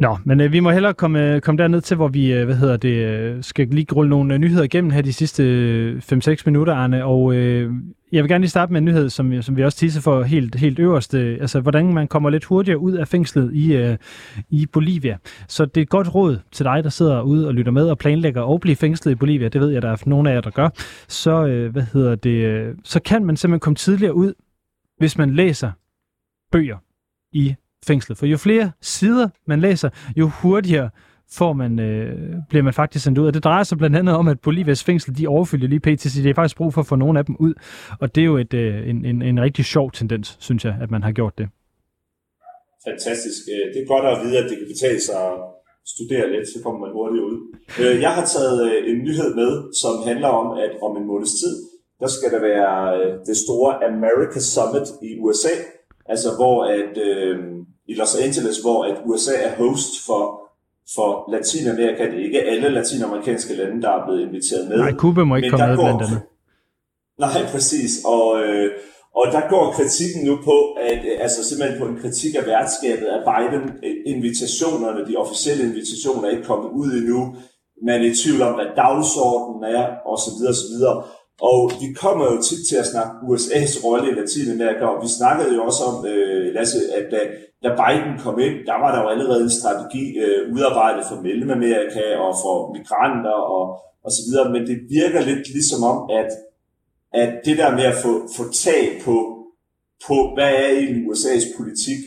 [0.00, 2.56] Nå, men øh, vi må hellere komme, øh, komme derned til, hvor vi øh, hvad
[2.56, 6.42] hedder det, øh, skal lige rulle nogle øh, nyheder igennem her de sidste øh, 5-6
[6.46, 7.04] minutter, Arne.
[7.04, 7.72] Og øh,
[8.12, 10.22] jeg vil gerne lige starte med en nyhed, som, øh, som vi også tisser for
[10.22, 11.14] helt, helt øverst.
[11.14, 13.96] Øh, altså, hvordan man kommer lidt hurtigere ud af fængslet i, øh,
[14.50, 15.18] i Bolivia.
[15.48, 17.98] Så det er et godt råd til dig, der sidder ude og lytter med og
[17.98, 19.48] planlægger at blive fængslet i Bolivia.
[19.48, 20.68] Det ved jeg, der er nogle af jer, der gør.
[21.08, 24.32] Så, øh, hvad hedder det, øh, så kan man simpelthen komme tidligere ud,
[24.98, 25.70] hvis man læser
[26.52, 26.76] bøger
[27.32, 27.54] i
[27.86, 28.18] fængslet.
[28.18, 30.90] For jo flere sider man læser, jo hurtigere
[31.30, 33.26] får man, øh, bliver man faktisk sendt ud.
[33.26, 36.00] Og det drejer sig blandt andet om, at Bolivias fængsel, de overfylder lige pt.
[36.00, 37.54] Så det er faktisk brug for at få nogle af dem ud.
[38.00, 40.90] Og det er jo et, øh, en, en, en rigtig sjov tendens, synes jeg, at
[40.90, 41.48] man har gjort det.
[42.88, 43.40] Fantastisk.
[43.54, 45.34] Øh, det er godt at vide, at det kan betale sig at
[45.94, 47.36] studere lidt, så kommer man hurtigt ud.
[47.80, 49.52] Øh, jeg har taget øh, en nyhed med,
[49.82, 51.54] som handler om, at om en måneds tid,
[52.02, 52.76] der skal der være
[53.28, 55.54] det store America Summit i USA,
[56.12, 57.36] altså hvor at øh,
[57.88, 60.20] i Los Angeles, hvor at USA er host for,
[60.94, 62.02] for Latinamerika.
[62.10, 64.76] Det er ikke alle latinamerikanske lande, der er blevet inviteret med.
[64.76, 66.20] Nej, Cuba må ikke komme med blandt andet.
[67.24, 67.92] Nej, præcis.
[68.04, 68.70] Og, øh,
[69.14, 70.56] og der går kritikken nu på,
[70.90, 76.30] at, øh, altså simpelthen på en kritik af værtskabet af Biden-invitationerne, de officielle invitationer er
[76.30, 77.36] ikke kommet ud endnu.
[77.86, 80.38] Man er i tvivl om, hvad dagsordenen er, osv.
[80.52, 80.74] osv.
[81.40, 85.54] Og vi kommer jo tit til at snakke USA's rolle i Latinamerika, og vi snakkede
[85.56, 87.20] jo også om, øh, Lasse, at da,
[87.64, 92.04] da Biden kom ind, der var der jo allerede en strategi øh, udarbejdet for Mellemamerika
[92.24, 93.62] og for migranter og,
[94.04, 96.30] og så videre, men det virker lidt ligesom om, at,
[97.22, 99.16] at det der med at få, få tag på,
[100.06, 102.00] på, hvad er egentlig USA's politik,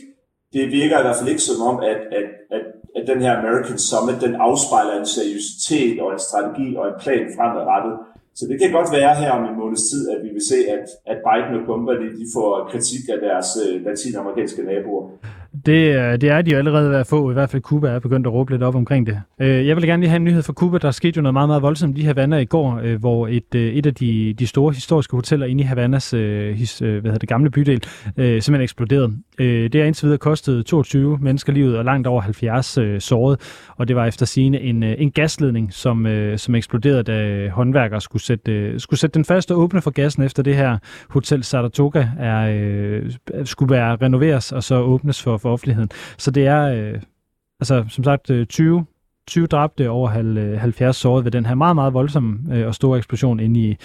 [0.52, 2.26] det virker i hvert fald ikke som om, at, at,
[2.56, 2.64] at,
[2.96, 7.26] at den her American Summit, den afspejler en seriøsitet og en strategi og en plan
[7.36, 7.94] fremadrettet.
[8.34, 10.84] Så det kan godt være her om en måneds tid, at vi vil se, at,
[11.12, 15.04] at Biden og company de får kritik af deres øh, latinamerikanske naboer.
[15.66, 17.98] Det, øh, det er de jo allerede ved at få, i hvert fald Cuba er
[17.98, 19.20] begyndt at råbe lidt op omkring det.
[19.40, 20.78] Øh, jeg vil gerne lige have en nyhed fra Cuba.
[20.78, 23.86] Der skete jo noget meget, meget voldsomt i Havana i går, øh, hvor et, et
[23.86, 27.82] af de, de store historiske hoteller inde i Havanas his, hvad hedder det, gamle bydel
[28.16, 29.12] simpelthen eksploderede.
[29.38, 33.40] Det har indtil videre kostet 22 mennesker livet og langt over 70 såret,
[33.76, 38.80] og det var efter sigende en, en gasledning, som, som eksploderede, da håndværkere skulle sætte,
[38.80, 40.78] skulle sætte den fast og åbne for gassen efter det her
[41.08, 45.90] hotel Saratoga er, skulle være renoveres og så åbnes for, for offentligheden.
[46.18, 47.00] Så det er, øh,
[47.60, 48.84] altså som sagt, øh, 20
[49.26, 50.08] 20 dræbte over
[50.58, 53.76] 70 øh, såret ved den her meget, meget voldsomme øh, og store eksplosion inde i,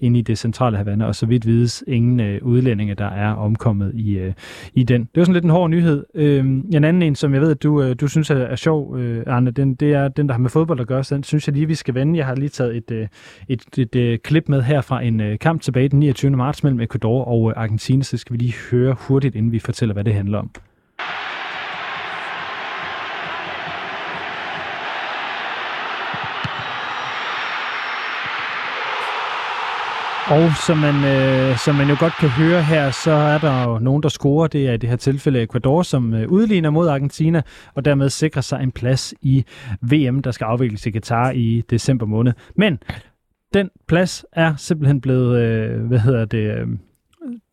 [0.00, 3.92] inde i det centrale Havana, og så vidt vides ingen øh, udlændinge, der er omkommet
[3.94, 4.32] i, øh,
[4.74, 5.00] i den.
[5.00, 6.04] Det var sådan lidt en hård nyhed.
[6.14, 8.98] Øh, en anden en, som jeg ved, at du, øh, du synes er, er sjov,
[8.98, 11.48] øh, Arne, den, det er den, der har med fodbold at gøre, så den synes
[11.48, 12.18] jeg lige, vi skal vende.
[12.18, 13.08] Jeg har lige taget et, øh,
[13.48, 16.30] et, et, et klip med her fra en øh, kamp tilbage den 29.
[16.30, 19.92] marts mellem Ecuador og øh, Argentina, så skal vi lige høre hurtigt, inden vi fortæller,
[19.92, 20.50] hvad det handler om.
[30.30, 33.78] Og som man, øh, som man jo godt kan høre her, så er der jo
[33.78, 34.46] nogen, der scorer.
[34.46, 37.42] Det er i det her tilfælde Ecuador, som øh, udligner mod Argentina,
[37.74, 39.44] og dermed sikrer sig en plads i
[39.80, 42.32] VM, der skal afvikles i Qatar i december måned.
[42.56, 42.78] Men
[43.54, 46.66] den plads er simpelthen blevet, øh, hvad hedder det, øh,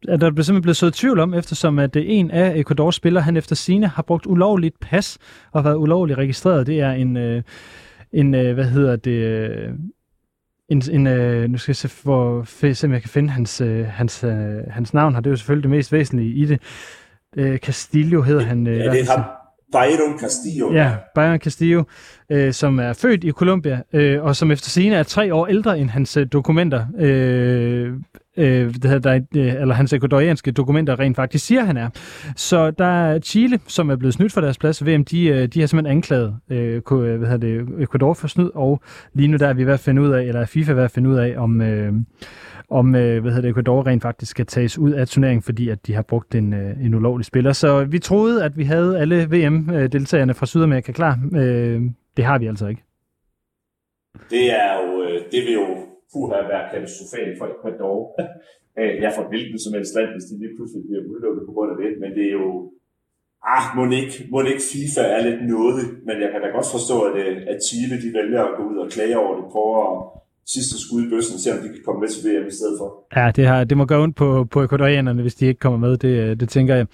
[0.07, 3.38] er der simpelthen blevet så tvivl om, eftersom at øh, en af Ecuadors spillere, han
[3.38, 5.17] efter sine har brugt ulovligt pas
[5.51, 6.67] og været ulovligt registreret.
[6.67, 7.43] Det er en, øh,
[8.13, 9.69] en øh, hvad hedder det, øh,
[10.70, 12.43] en, en øh, nu skal jeg se, for,
[12.74, 14.32] se, om jeg kan finde hans, øh, hans, øh,
[14.70, 15.22] hans navn her.
[15.22, 16.61] Det er jo selvfølgelig det mest væsentlige i det.
[17.38, 18.68] Øh, Castillo hedder han.
[18.68, 19.24] Øh, ja, det er ham.
[19.72, 20.74] Byron Castillo.
[20.74, 21.84] Ja, Byron Castillo,
[22.30, 25.80] øh, som er født i Colombia, øh, og som efter sine er tre år ældre
[25.80, 26.86] end hans øh, dokumenter.
[26.99, 27.93] Øh,
[28.38, 31.90] øh, det her, der, øh, eller hans ekvadorianske dokumenter rent faktisk siger, han er.
[32.36, 35.60] Så der er Chile, som er blevet snydt for deres plads VM, de, øh, de
[35.60, 38.82] har simpelthen anklaget øh, øh, hvad hedder det, Ecuador for snyd, og
[39.14, 41.10] lige nu der er vi ved at finde ud af, eller FIFA ved at finde
[41.10, 41.94] ud af, om, øh,
[42.70, 45.88] om øh, hvad hedder det, Ecuador rent faktisk skal tages ud af turneringen, fordi at
[45.88, 47.54] de har brugt en, øh, en ulovlig spiller.
[47.54, 51.20] Så vi troede, at vi havde alle VM-deltagerne fra Sydamerika klar.
[51.36, 51.82] Øh,
[52.18, 52.84] det har vi altså ikke.
[54.30, 57.97] Det er jo, øh, det vil jo kunne have været katastrofalt for Ecuador.
[59.03, 61.78] ja, for hvilken som helst land, hvis de lige pludselig bliver udelukket på grund af
[61.84, 61.91] det.
[62.01, 62.49] Men det er jo,
[63.53, 66.97] ah, må ikke, må ikke FIFA er lidt noget, men jeg kan da godt forstå,
[67.09, 69.97] at, øh, at Chile de vælger at gå ud og klage over det, prøver at
[70.46, 73.06] sidste skud i bøssen, se om de kan komme med til VM i stedet for.
[73.16, 75.98] Ja, det, har, det må gå ondt på, på ekvadorianerne, hvis de ikke kommer med,
[75.98, 76.88] det, øh, det tænker jeg.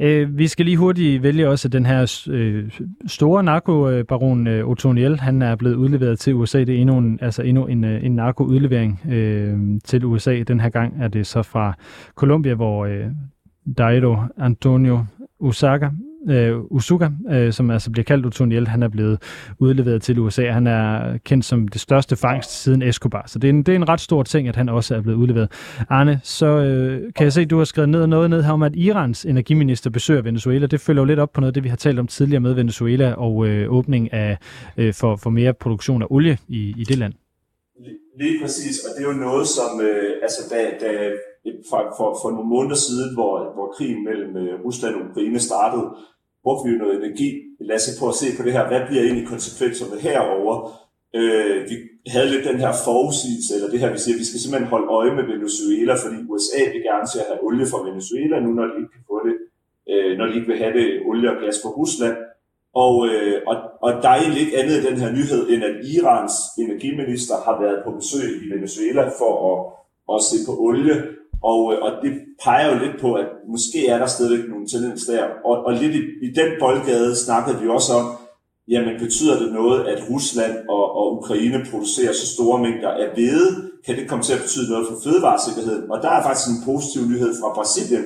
[0.00, 2.70] Øh, vi skal lige hurtigt vælge også den her øh,
[3.06, 5.20] store narkobaron øh, Otoniel.
[5.20, 6.58] Han er blevet udleveret til USA.
[6.58, 10.42] Det er endnu en, altså endnu en, øh, en narkoudlevering øh, til USA.
[10.42, 11.74] Den her gang er det så fra
[12.14, 13.06] Colombia, hvor øh,
[13.78, 15.04] Daido Antonio
[15.40, 15.88] Usaga
[16.28, 19.22] øh, Usuga, øh, som altså bliver kaldt Otoniel, han er blevet
[19.58, 20.50] udleveret til USA.
[20.50, 23.76] Han er kendt som det største fangst siden Escobar, så det er en, det er
[23.76, 25.52] en ret stor ting, at han også er blevet udleveret.
[25.88, 28.62] Arne, så øh, kan jeg se, at du har skrevet ned noget ned her om,
[28.62, 30.66] at Irans energiminister besøger Venezuela.
[30.66, 32.54] Det følger jo lidt op på noget af det, vi har talt om tidligere med
[32.54, 34.38] Venezuela og øh, åbning af
[34.76, 37.12] øh, for, for mere produktion af olie i, i det land.
[38.20, 41.10] Lige præcis, og det er jo noget, som øh, altså, da, da
[41.70, 45.86] for, for, for nogle måneder siden, hvor, hvor krigen mellem øh, Rusland og Ukraine startede,
[46.42, 47.30] brugte vi jo noget energi,
[47.60, 50.54] Lasse, på at se på det her, hvad bliver egentlig konsekvenserne herover.
[51.18, 51.76] Øh, vi
[52.14, 54.92] havde lidt den her forudsigelse, eller det her, vi siger, at vi skal simpelthen holde
[54.98, 58.66] øje med Venezuela, fordi USA vil gerne til at have olie fra Venezuela, nu når
[58.68, 59.36] de ikke kan få det,
[59.90, 62.16] øh, når de ikke vil have det olie og gas fra Rusland.
[62.84, 65.74] Og, øh, og, og der er egentlig ikke andet i den her nyhed, end at
[65.94, 69.58] Irans energiminister har været på besøg i Venezuela for at,
[70.12, 70.96] at se på olie,
[71.42, 72.12] og, øh, og det
[72.44, 75.24] peger jo lidt på, at måske er der stadigvæk nogle tendens der.
[75.44, 78.06] Og, og lidt i, i den boldgade snakkede vi også om,
[78.68, 83.70] jamen betyder det noget, at Rusland og, og Ukraine producerer så store mængder af hvede?
[83.86, 85.90] Kan det komme til at betyde noget for fødevaresikkerheden?
[85.90, 88.04] Og der er faktisk en positiv nyhed fra Brasilien,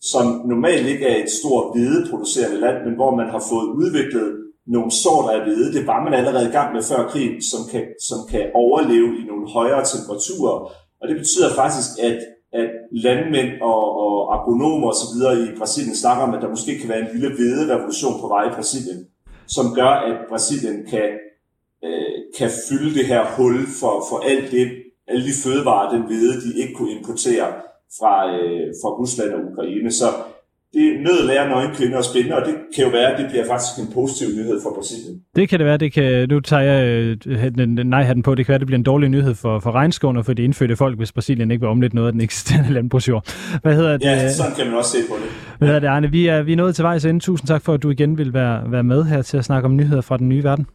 [0.00, 4.28] som normalt ikke er et stort hvedeproducerende land, men hvor man har fået udviklet
[4.66, 5.72] nogle sorter af hvede.
[5.72, 9.22] Det var man allerede i gang med før krigen, som kan, som kan overleve i
[9.30, 10.56] nogle højere temperaturer.
[11.00, 12.18] Og det betyder faktisk, at
[12.52, 15.14] at landmænd og, og agronomer osv.
[15.48, 18.54] i Brasilien snakker om, at der måske kan være en lille hvede-revolution på vej i
[18.54, 19.06] Brasilien,
[19.46, 21.08] som gør, at Brasilien kan,
[21.84, 24.66] øh, kan fylde det her hul for, for alt det,
[25.08, 27.48] alle de fødevarer, den hvede, de ikke kunne importere
[27.98, 29.92] fra, øh, fra Rusland og Ukraine.
[29.92, 30.06] Så
[30.74, 33.46] det nød lærer nøgen kvinder og spændende, og det kan jo være, at det bliver
[33.46, 35.20] faktisk en positiv nyhed for Brasilien.
[35.36, 35.76] Det kan det være.
[35.76, 38.34] Det kan, nu tager jeg øh, nej-hatten på.
[38.34, 40.76] Det kan være, det bliver en dårlig nyhed for, for regnskoven og for de indfødte
[40.76, 43.24] folk, hvis Brasilien ikke vil omlægge noget af den eksisterende landbrugsjord.
[43.62, 44.04] Hvad hedder det?
[44.04, 45.58] Ja, sådan kan man også se på det.
[45.58, 46.10] Hvad hedder det, Arne?
[46.10, 47.20] Vi er, vi er nået til vejs ende.
[47.20, 49.76] Tusind tak for, at du igen vil være, være med her til at snakke om
[49.76, 50.66] nyheder fra den nye verden.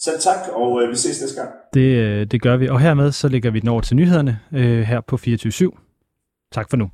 [0.00, 1.50] Selv tak, og øh, vi ses næste gang.
[1.74, 2.68] Det, øh, det gør vi.
[2.68, 6.48] Og hermed så lægger vi den over til nyhederne øh, her på 24 /7.
[6.52, 6.90] Tak for nu.